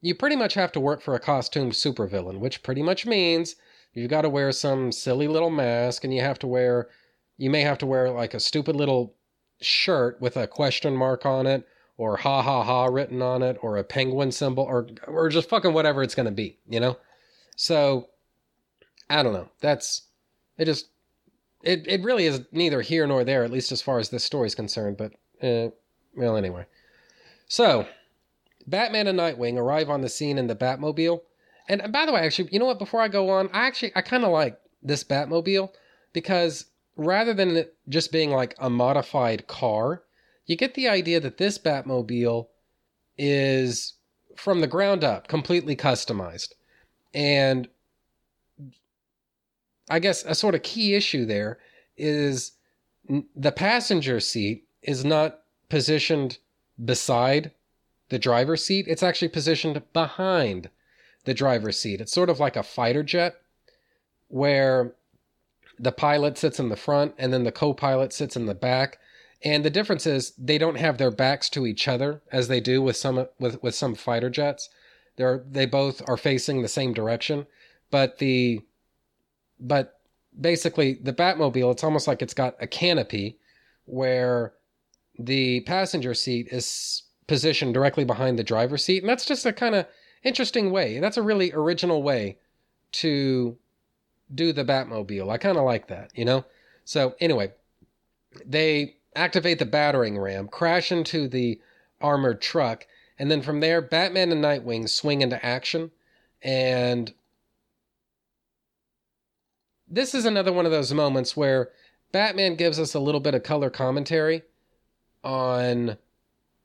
[0.00, 3.54] you pretty much have to work for a costumed supervillain, which pretty much means
[3.94, 6.88] you've got to wear some silly little mask and you have to wear
[7.38, 9.14] you may have to wear like a stupid little
[9.60, 13.76] shirt with a question mark on it or ha ha ha written on it or
[13.76, 16.96] a penguin symbol or or just fucking whatever it's going to be, you know?
[17.56, 18.08] So
[19.18, 19.48] I don't know.
[19.60, 20.02] That's
[20.58, 20.88] it just
[21.62, 24.46] it it really is neither here nor there at least as far as this story
[24.46, 25.70] is concerned, but uh,
[26.16, 26.66] well anyway.
[27.48, 27.86] So,
[28.66, 31.20] Batman and Nightwing arrive on the scene in the Batmobile
[31.68, 32.78] and by the way, actually, you know what?
[32.78, 35.70] Before I go on, I actually I kind of like this Batmobile
[36.12, 40.02] because rather than it just being like a modified car,
[40.46, 42.48] you get the idea that this Batmobile
[43.16, 43.94] is
[44.36, 46.52] from the ground up, completely customized.
[47.14, 47.68] And
[49.90, 51.58] I guess a sort of key issue there
[51.96, 52.52] is
[53.36, 56.38] the passenger seat is not positioned
[56.82, 57.52] beside
[58.08, 60.68] the driver's seat, it's actually positioned behind
[61.24, 62.00] the driver's seat.
[62.00, 63.36] It's sort of like a fighter jet
[64.28, 64.94] where
[65.78, 68.98] the pilot sits in the front and then the co pilot sits in the back.
[69.42, 72.82] And the difference is they don't have their backs to each other as they do
[72.82, 74.68] with some with, with some fighter jets.
[75.16, 77.46] They're they both are facing the same direction,
[77.90, 78.60] but the
[79.62, 80.00] but
[80.38, 83.38] basically the Batmobile it's almost like it's got a canopy
[83.84, 84.52] where
[85.18, 89.74] the passenger seat is positioned directly behind the driver's seat, and that's just a kind
[89.74, 89.86] of
[90.22, 90.98] interesting way.
[90.98, 92.38] That's a really original way
[92.92, 93.56] to
[94.34, 95.30] do the Batmobile.
[95.30, 96.44] I kind of like that, you know?
[96.84, 97.52] So, anyway,
[98.44, 101.60] they activate the battering ram, crash into the
[102.00, 102.86] armored truck,
[103.18, 105.90] and then from there, Batman and Nightwing swing into action.
[106.42, 107.12] And
[109.92, 111.68] this is another one of those moments where
[112.12, 114.42] Batman gives us a little bit of color commentary
[115.22, 115.98] on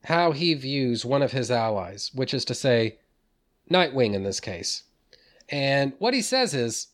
[0.05, 2.97] how he views one of his allies, which is to say,
[3.69, 4.83] Nightwing in this case.
[5.49, 6.87] And what he says is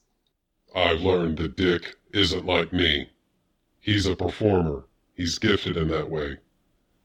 [0.76, 3.12] I've learned that Dick isn't like me.
[3.80, 6.38] He's a performer, he's gifted in that way.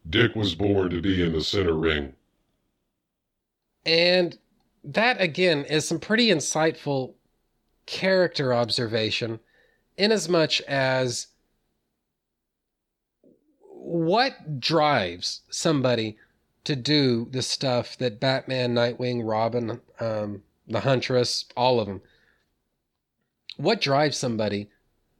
[0.08, 2.14] Dick was born to be in the center ring.
[3.84, 4.38] And
[4.84, 7.14] that, again, is some pretty insightful
[7.88, 9.40] character observation,
[9.96, 11.28] in as much as
[13.62, 16.18] what drives somebody
[16.64, 22.02] to do the stuff that Batman, Nightwing, Robin, um, the Huntress, all of them.
[23.56, 24.68] What drives somebody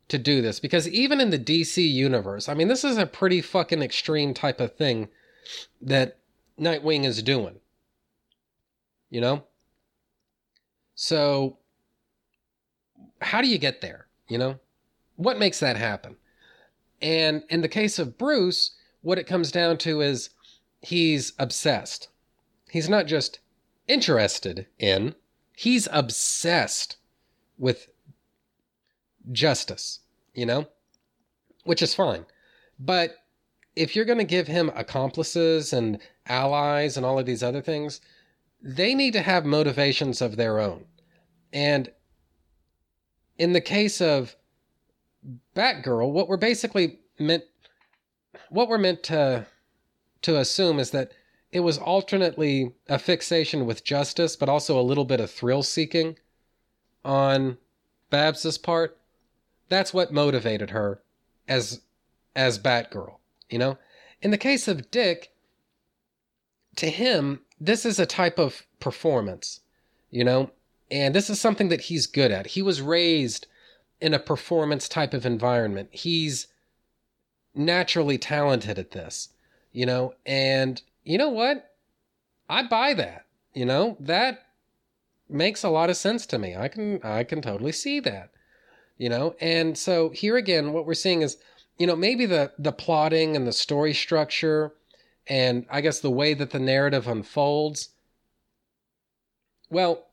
[0.08, 0.60] to do this?
[0.60, 4.60] Because even in the DC universe, I mean, this is a pretty fucking extreme type
[4.60, 5.08] of thing
[5.80, 6.18] that
[6.60, 7.60] Nightwing is doing.
[9.08, 9.44] You know?
[10.94, 11.56] So,
[13.20, 14.06] how do you get there?
[14.28, 14.58] You know?
[15.16, 16.16] What makes that happen?
[17.00, 20.30] And in the case of Bruce, what it comes down to is
[20.80, 22.08] he's obsessed.
[22.70, 23.40] He's not just
[23.86, 25.14] interested in,
[25.56, 26.96] he's obsessed
[27.56, 27.88] with
[29.32, 30.00] justice,
[30.34, 30.66] you know?
[31.64, 32.26] Which is fine.
[32.78, 33.16] But
[33.74, 38.00] if you're going to give him accomplices and allies and all of these other things,
[38.60, 40.84] they need to have motivations of their own.
[41.52, 41.90] And
[43.38, 44.36] in the case of
[45.54, 47.44] Batgirl, what we're basically meant
[48.50, 49.46] what we're meant to
[50.22, 51.12] to assume is that
[51.50, 56.16] it was alternately a fixation with justice, but also a little bit of thrill seeking
[57.04, 57.56] on
[58.10, 58.98] Babs's part.
[59.68, 61.00] That's what motivated her
[61.46, 61.80] as
[62.36, 63.16] as Batgirl,
[63.48, 63.78] you know?
[64.20, 65.32] In the case of Dick,
[66.76, 69.60] to him, this is a type of performance,
[70.10, 70.50] you know?
[70.90, 72.48] And this is something that he's good at.
[72.48, 73.46] He was raised
[74.00, 75.88] in a performance type of environment.
[75.92, 76.46] He's
[77.54, 79.30] naturally talented at this
[79.72, 81.70] you know, and you know what?
[82.48, 83.26] I buy that.
[83.54, 84.46] You know, that
[85.28, 86.56] makes a lot of sense to me.
[86.56, 88.30] I can I can totally see that.
[88.96, 91.36] You know, and so here again what we're seeing is,
[91.78, 94.72] you know, maybe the the plotting and the story structure
[95.26, 97.90] and I guess the way that the narrative unfolds
[99.70, 100.07] well,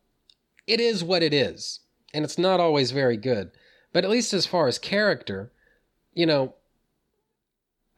[0.67, 1.81] it is what it is,
[2.13, 3.51] and it's not always very good.
[3.93, 5.51] But at least as far as character,
[6.13, 6.55] you know,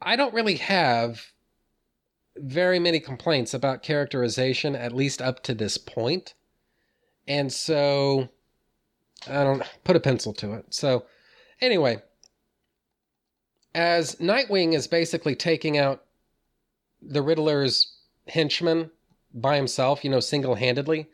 [0.00, 1.32] I don't really have
[2.36, 6.34] very many complaints about characterization, at least up to this point.
[7.26, 8.28] And so
[9.26, 10.66] I don't put a pencil to it.
[10.70, 11.06] So
[11.60, 12.02] anyway,
[13.74, 16.04] as Nightwing is basically taking out
[17.02, 17.96] the Riddler's
[18.28, 18.90] henchman
[19.34, 21.08] by himself, you know, single handedly,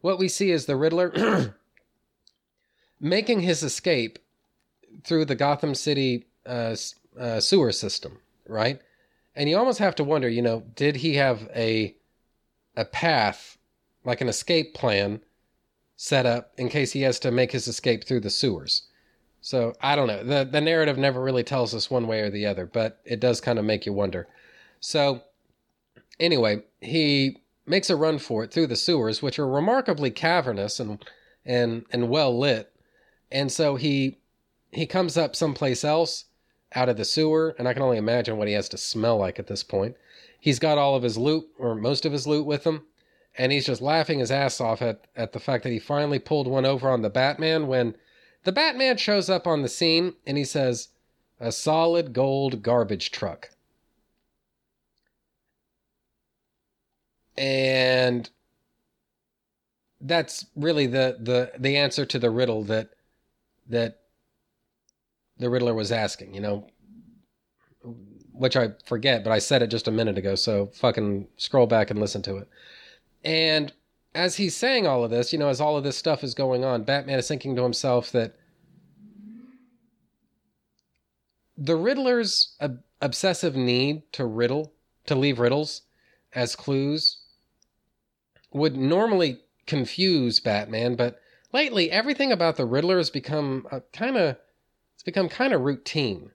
[0.00, 1.54] what we see is the Riddler
[3.00, 4.18] making his escape
[5.04, 6.76] through the Gotham City uh,
[7.18, 8.80] uh, sewer system, right?
[9.34, 11.94] And you almost have to wonder, you know, did he have a
[12.76, 13.58] a path,
[14.04, 15.20] like an escape plan,
[15.96, 18.82] set up in case he has to make his escape through the sewers?
[19.40, 20.24] So I don't know.
[20.24, 23.40] the The narrative never really tells us one way or the other, but it does
[23.40, 24.26] kind of make you wonder.
[24.80, 25.22] So
[26.18, 27.38] anyway, he
[27.68, 31.04] makes a run for it through the sewers, which are remarkably cavernous and
[31.44, 32.72] and and well lit.
[33.30, 34.18] And so he
[34.72, 36.26] he comes up someplace else
[36.74, 39.38] out of the sewer, and I can only imagine what he has to smell like
[39.38, 39.96] at this point.
[40.38, 42.82] He's got all of his loot, or most of his loot, with him,
[43.36, 46.46] and he's just laughing his ass off at, at the fact that he finally pulled
[46.46, 47.96] one over on the Batman when
[48.44, 50.88] the Batman shows up on the scene and he says,
[51.40, 53.50] A solid gold garbage truck.
[57.38, 58.28] And
[60.00, 62.90] that's really the, the, the answer to the riddle that
[63.68, 64.00] that
[65.38, 66.66] the Riddler was asking, you know,
[68.32, 71.90] which I forget, but I said it just a minute ago, so fucking scroll back
[71.90, 72.48] and listen to it.
[73.24, 73.72] And
[74.14, 76.64] as he's saying all of this, you know, as all of this stuff is going
[76.64, 78.36] on, Batman is thinking to himself that
[81.56, 84.72] the Riddler's ob- obsessive need to riddle,
[85.06, 85.82] to leave riddles
[86.32, 87.18] as clues,
[88.52, 91.20] would normally confuse Batman, but
[91.52, 94.36] lately everything about the Riddler has become kind of
[94.94, 96.32] it's become kind of routine,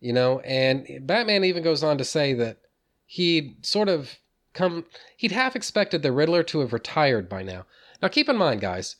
[0.00, 0.40] you know.
[0.40, 2.58] And Batman even goes on to say that
[3.06, 4.18] he'd sort of
[4.52, 4.84] come
[5.16, 7.64] he'd half expected the Riddler to have retired by now.
[8.02, 8.96] Now keep in mind, guys,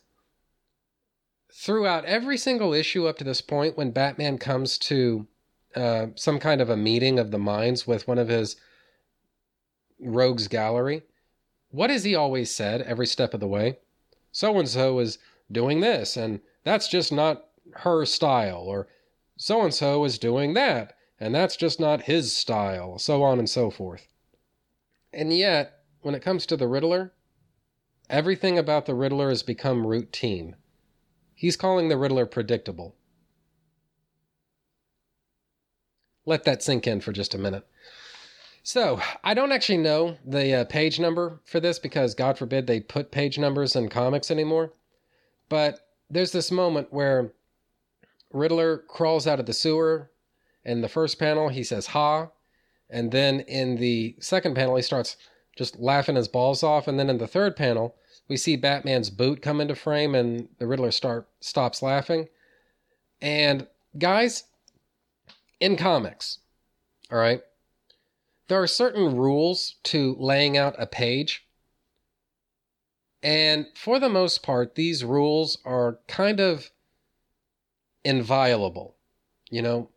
[1.52, 5.26] throughout every single issue up to this point, when Batman comes to
[5.74, 8.56] uh, some kind of a meeting of the minds with one of his
[10.00, 11.02] rogues gallery,
[11.76, 13.78] what has he always said every step of the way?
[14.32, 15.18] So and so is
[15.52, 18.88] doing this, and that's just not her style, or
[19.36, 23.48] so and so is doing that, and that's just not his style, so on and
[23.48, 24.08] so forth.
[25.12, 27.12] And yet, when it comes to the Riddler,
[28.08, 30.56] everything about the Riddler has become routine.
[31.34, 32.96] He's calling the Riddler predictable.
[36.24, 37.66] Let that sink in for just a minute.
[38.66, 42.80] So, I don't actually know the uh, page number for this because, God forbid, they
[42.80, 44.72] put page numbers in comics anymore.
[45.48, 47.32] But there's this moment where
[48.32, 50.10] Riddler crawls out of the sewer.
[50.64, 52.26] In the first panel, he says, Ha.
[52.90, 55.16] And then in the second panel, he starts
[55.56, 56.88] just laughing his balls off.
[56.88, 57.94] And then in the third panel,
[58.26, 62.26] we see Batman's boot come into frame and the Riddler start stops laughing.
[63.22, 64.42] And guys,
[65.60, 66.40] in comics,
[67.12, 67.42] all right,
[68.48, 71.46] there are certain rules to laying out a page.
[73.22, 76.70] And for the most part, these rules are kind of
[78.04, 78.94] inviolable.
[79.50, 79.90] You know,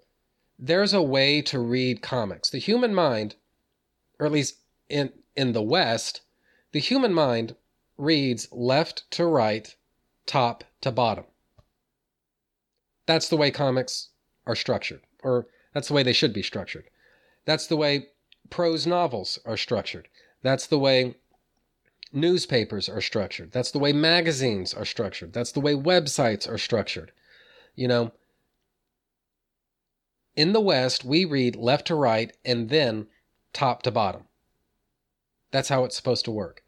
[0.58, 2.50] there's a way to read comics.
[2.50, 3.36] The human mind,
[4.20, 4.58] or at least
[4.90, 6.22] in in the West,
[6.72, 7.56] the human mind
[7.98, 9.76] reads left to right,
[10.26, 11.26] top to bottom.
[13.06, 14.10] That's the way comics
[14.46, 16.90] are structured, or that's the way they should be structured.
[17.46, 18.08] That's the way
[18.50, 20.08] prose novels are structured.
[20.42, 21.16] That's the way
[22.12, 23.52] newspapers are structured.
[23.52, 25.34] That's the way magazines are structured.
[25.34, 27.12] That's the way websites are structured.
[27.76, 28.12] You know,
[30.36, 33.08] in the West, we read left to right and then
[33.54, 34.24] top to bottom.
[35.52, 36.64] That's how it's supposed to work.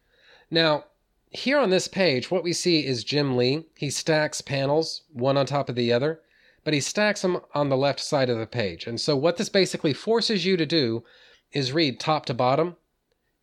[0.50, 0.86] Now,
[1.30, 3.66] here on this page, what we see is Jim Lee.
[3.76, 6.20] He stacks panels one on top of the other,
[6.64, 8.86] but he stacks them on the left side of the page.
[8.86, 11.06] And so, what this basically forces you to do
[11.54, 12.78] is read top to bottom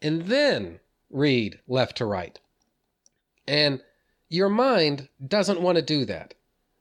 [0.00, 0.80] and then
[1.10, 2.38] read left to right.
[3.46, 3.80] And
[4.28, 6.34] your mind doesn't want to do that.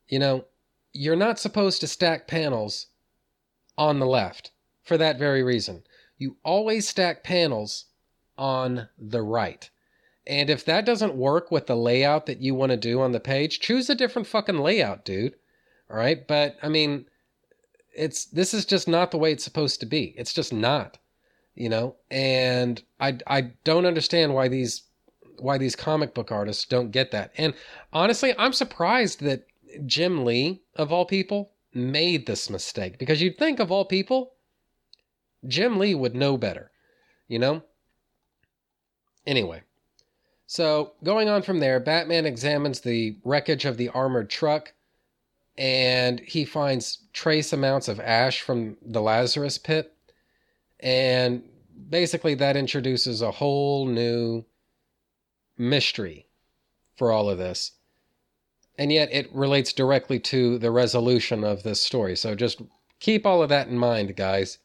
[0.08, 0.45] You know,
[0.94, 2.88] you're not supposed to stack panels
[3.78, 4.52] on the left
[4.84, 5.84] for that very reason.
[6.18, 7.86] You always stack panels
[8.38, 9.70] on the right.
[10.26, 13.20] And if that doesn't work with the layout that you want to do on the
[13.20, 15.36] page, choose a different fucking layout, dude.
[15.90, 16.28] All right?
[16.28, 17.06] But I mean,
[17.95, 20.14] it's this is just not the way it's supposed to be.
[20.18, 20.98] It's just not.
[21.58, 21.96] You know?
[22.10, 24.84] And I I don't understand why these
[25.40, 27.32] why these comic book artists don't get that.
[27.38, 27.54] And
[27.92, 29.46] honestly, I'm surprised that
[29.86, 34.34] Jim Lee, of all people, made this mistake because you'd think, of all people,
[35.46, 36.72] Jim Lee would know better,
[37.28, 37.62] you know?
[39.26, 39.62] Anyway,
[40.46, 44.74] So, going on from there, Batman examines the wreckage of the armored truck
[45.58, 49.97] and he finds trace amounts of ash from the Lazarus pit.
[50.80, 51.44] And
[51.90, 54.45] basically, that introduces a whole new
[55.58, 56.28] mystery
[56.95, 57.72] for all of this.
[58.78, 62.16] And yet, it relates directly to the resolution of this story.
[62.16, 62.62] So, just
[62.99, 64.60] keep all of that in mind, guys.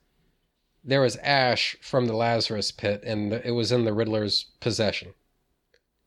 [0.84, 5.14] There was ash from the Lazarus pit, and it was in the Riddler's possession.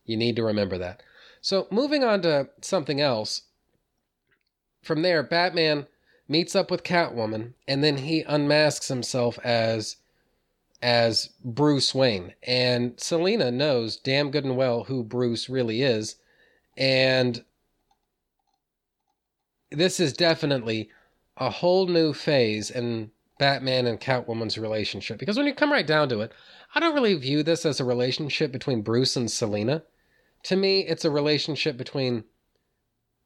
[0.04, 1.02] You need to remember that.
[1.42, 3.44] So, moving on to something else.
[4.84, 5.88] From there, Batman
[6.28, 9.98] meets up with Catwoman, and then he unmasks himself as
[10.82, 12.34] as Bruce Wayne.
[12.44, 16.18] And Selina knows damn good and well who Bruce really is.
[16.78, 17.44] And
[19.72, 20.90] this is definitely
[21.38, 25.18] a whole new phase in Batman and Catwoman's relationship.
[25.18, 26.32] Because when you come right down to it,
[26.74, 29.84] I don't really view this as a relationship between Bruce and Selina.
[30.44, 32.26] To me, it's a relationship between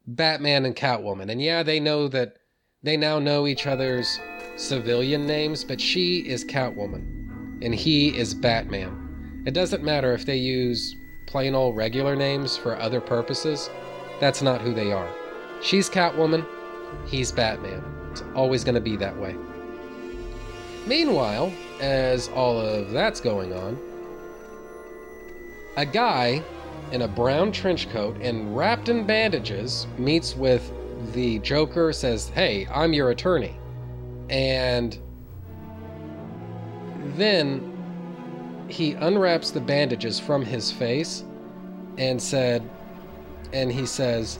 [0.07, 1.29] Batman and Catwoman.
[1.29, 2.37] And yeah, they know that
[2.81, 4.19] they now know each other's
[4.55, 9.43] civilian names, but she is Catwoman and he is Batman.
[9.45, 10.95] It doesn't matter if they use
[11.25, 13.69] plain old regular names for other purposes,
[14.19, 15.09] that's not who they are.
[15.61, 16.45] She's Catwoman,
[17.05, 17.83] he's Batman.
[18.11, 19.35] It's always going to be that way.
[20.87, 21.51] Meanwhile,
[21.81, 23.77] as all of that's going on,
[25.75, 26.41] a guy
[26.93, 30.71] in a brown trench coat and wrapped in bandages meets with
[31.13, 33.57] the Joker, says, Hey, I'm your attorney.
[34.29, 34.99] And
[37.15, 41.23] then he unwraps the bandages from his face
[41.97, 42.69] and said,
[43.51, 44.39] and he says,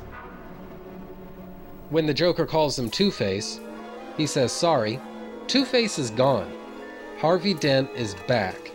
[1.90, 3.60] when the Joker calls him Two Face,
[4.16, 5.00] he says, Sorry,
[5.48, 6.52] Two Face is gone.
[7.18, 8.72] Harvey Dent is back.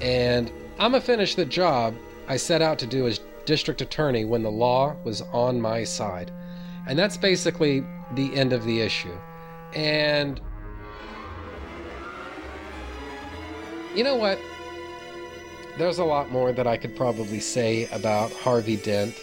[0.00, 1.94] And I'm going to finish the job
[2.26, 6.30] I set out to do as district attorney when the law was on my side.
[6.88, 7.84] And that's basically
[8.14, 9.16] the end of the issue.
[9.74, 10.40] And
[13.94, 14.38] you know what?
[15.76, 19.14] There's a lot more that I could probably say about Harvey Dent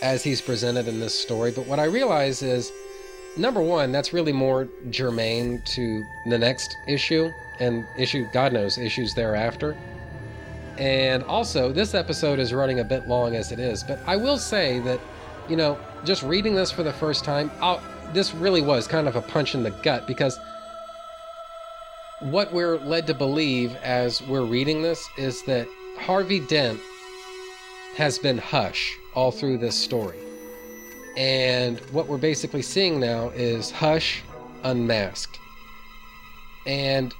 [0.00, 2.72] as he's presented in this story, but what I realize is
[3.36, 9.14] number one, that's really more germane to the next issue and issue, God knows, issues
[9.14, 9.76] thereafter.
[10.78, 14.38] And also, this episode is running a bit long as it is, but I will
[14.38, 15.00] say that,
[15.48, 19.16] you know, just reading this for the first time, I'll, this really was kind of
[19.16, 20.38] a punch in the gut because
[22.20, 25.68] what we're led to believe as we're reading this is that
[25.98, 26.80] Harvey Dent
[27.96, 30.18] has been Hush all through this story.
[31.16, 34.22] And what we're basically seeing now is Hush
[34.62, 35.38] unmasked.
[36.66, 37.14] And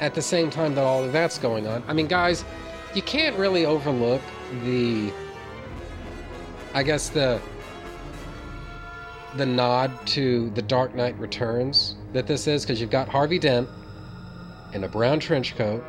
[0.00, 2.44] at the same time that all of that's going on, I mean, guys,
[2.94, 4.22] you can't really overlook
[4.64, 5.12] the
[6.72, 7.40] I guess the
[9.36, 13.68] the nod to the Dark Knight Returns that this is because you've got Harvey Dent
[14.72, 15.84] in a brown trench coat.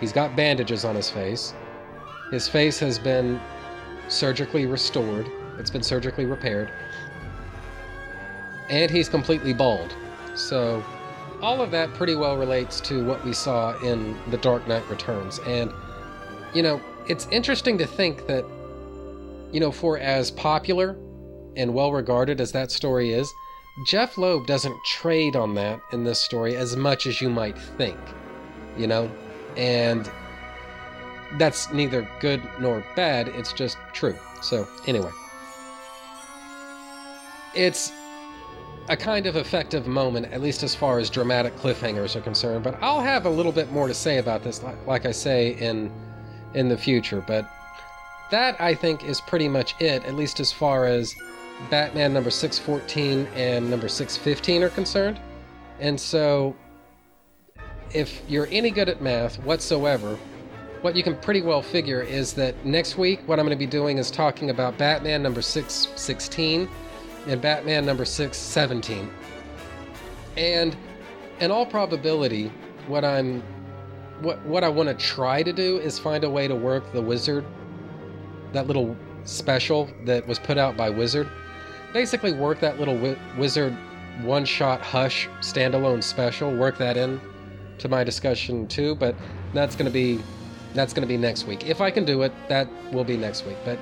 [0.00, 1.54] He's got bandages on his face.
[2.30, 3.40] His face has been
[4.08, 5.28] surgically restored.
[5.58, 6.70] It's been surgically repaired.
[8.68, 9.94] And he's completely bald.
[10.34, 10.82] So
[11.42, 15.38] all of that pretty well relates to what we saw in The Dark Knight Returns.
[15.40, 15.72] And
[16.54, 18.44] you know, it's interesting to think that,
[19.52, 20.96] you know, for as popular
[21.56, 23.32] and well regarded as that story is,
[23.86, 27.98] Jeph Loeb doesn't trade on that in this story as much as you might think,
[28.76, 29.10] you know?
[29.56, 30.10] And
[31.38, 34.18] that's neither good nor bad, it's just true.
[34.42, 35.10] So, anyway.
[37.54, 37.92] It's
[38.88, 42.76] a kind of effective moment, at least as far as dramatic cliffhangers are concerned, but
[42.82, 45.90] I'll have a little bit more to say about this, like I say in
[46.54, 47.24] in the future.
[47.26, 47.48] But
[48.30, 51.14] that, I think, is pretty much it, at least as far as
[51.70, 55.20] Batman number 614 and number 615 are concerned.
[55.80, 56.56] And so,
[57.92, 60.18] if you're any good at math whatsoever,
[60.80, 63.70] what you can pretty well figure is that next week, what I'm going to be
[63.70, 66.68] doing is talking about Batman number 616
[67.26, 69.10] and Batman number 617.
[70.36, 70.76] And
[71.40, 72.50] in all probability,
[72.86, 73.42] what I'm
[74.20, 77.02] what what I want to try to do is find a way to work the
[77.02, 77.44] wizard
[78.52, 81.28] that little special that was put out by Wizard.
[81.92, 83.76] Basically work that little wi- wizard
[84.22, 87.20] one-shot hush standalone special, work that in
[87.78, 89.14] to my discussion too, but
[89.52, 90.20] that's going to be
[90.74, 91.68] that's going to be next week.
[91.68, 93.58] If I can do it, that will be next week.
[93.64, 93.78] But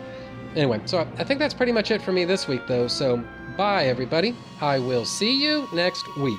[0.56, 2.88] anyway, so I think that's pretty much it for me this week though.
[2.88, 3.22] So
[3.56, 4.34] bye everybody.
[4.60, 6.38] I will see you next week.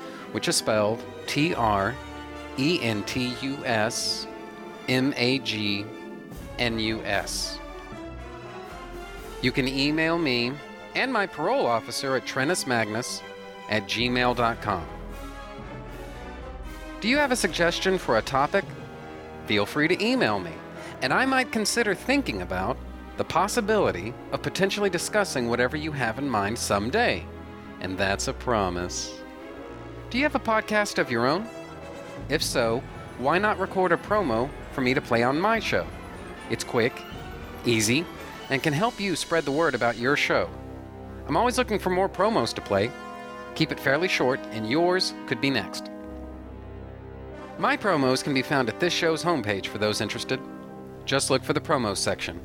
[0.31, 1.95] which is spelled T R
[2.57, 4.27] E N T U S
[4.87, 5.85] M A G
[6.59, 7.57] N U S.
[9.41, 10.53] You can email me
[10.95, 13.21] and my parole officer at trentusmagnus
[13.69, 14.85] at gmail.com.
[16.99, 18.65] Do you have a suggestion for a topic?
[19.47, 20.51] Feel free to email me,
[21.01, 22.77] and I might consider thinking about
[23.17, 27.25] the possibility of potentially discussing whatever you have in mind someday.
[27.79, 29.20] And that's a promise.
[30.11, 31.47] Do you have a podcast of your own?
[32.27, 32.83] If so,
[33.17, 35.87] why not record a promo for me to play on my show?
[36.49, 37.01] It's quick,
[37.63, 38.05] easy,
[38.49, 40.49] and can help you spread the word about your show.
[41.29, 42.91] I'm always looking for more promos to play.
[43.55, 45.89] Keep it fairly short, and yours could be next.
[47.57, 50.41] My promos can be found at this show's homepage for those interested.
[51.05, 52.41] Just look for the promos section.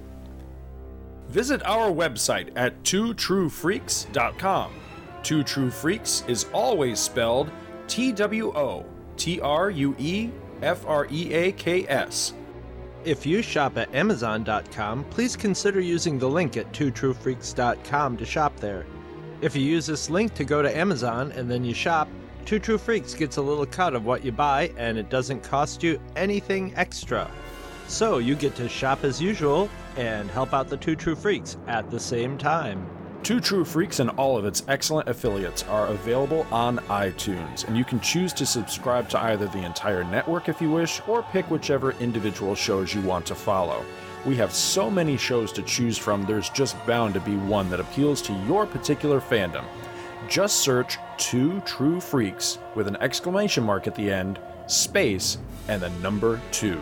[1.31, 4.86] Visit our website at twotruefreaks.com.
[5.27, 7.51] Two True Freaks is always spelled
[7.89, 8.87] T W O
[9.17, 10.31] T R U E
[10.63, 12.33] F R E A K S.
[13.05, 18.87] If you shop at Amazon.com, please consider using the link at twotruefreaks.com to shop there.
[19.41, 22.09] If you use this link to go to Amazon and then you shop,
[22.45, 25.83] Two True Freaks gets a little cut of what you buy and it doesn't cost
[25.83, 27.29] you anything extra.
[27.89, 31.91] So you get to shop as usual and help out the Two True Freaks at
[31.91, 32.89] the same time.
[33.27, 37.85] Two True Freaks and all of its excellent affiliates are available on iTunes, and you
[37.85, 41.91] can choose to subscribe to either the entire network if you wish, or pick whichever
[41.99, 43.85] individual shows you want to follow.
[44.25, 47.81] We have so many shows to choose from, there's just bound to be one that
[47.81, 49.65] appeals to your particular fandom.
[50.29, 54.39] Just search Two True Freaks with an exclamation mark at the end,
[54.69, 56.81] space, and the number two.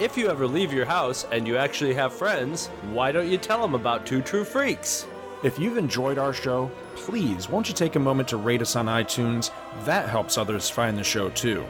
[0.00, 3.62] If you ever leave your house and you actually have friends, why don't you tell
[3.62, 5.06] them about Two True Freaks?
[5.42, 8.86] If you've enjoyed our show, please won't you take a moment to rate us on
[8.86, 9.50] iTunes?
[9.84, 11.66] That helps others find the show too.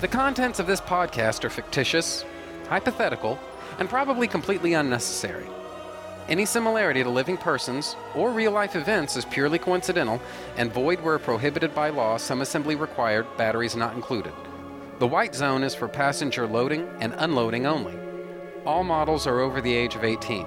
[0.00, 2.24] The contents of this podcast are fictitious,
[2.68, 3.38] hypothetical,
[3.80, 5.46] and probably completely unnecessary.
[6.28, 10.22] Any similarity to living persons or real life events is purely coincidental
[10.56, 14.32] and void where prohibited by law, some assembly required, batteries not included.
[15.00, 17.98] The white zone is for passenger loading and unloading only.
[18.64, 20.46] All models are over the age of 18.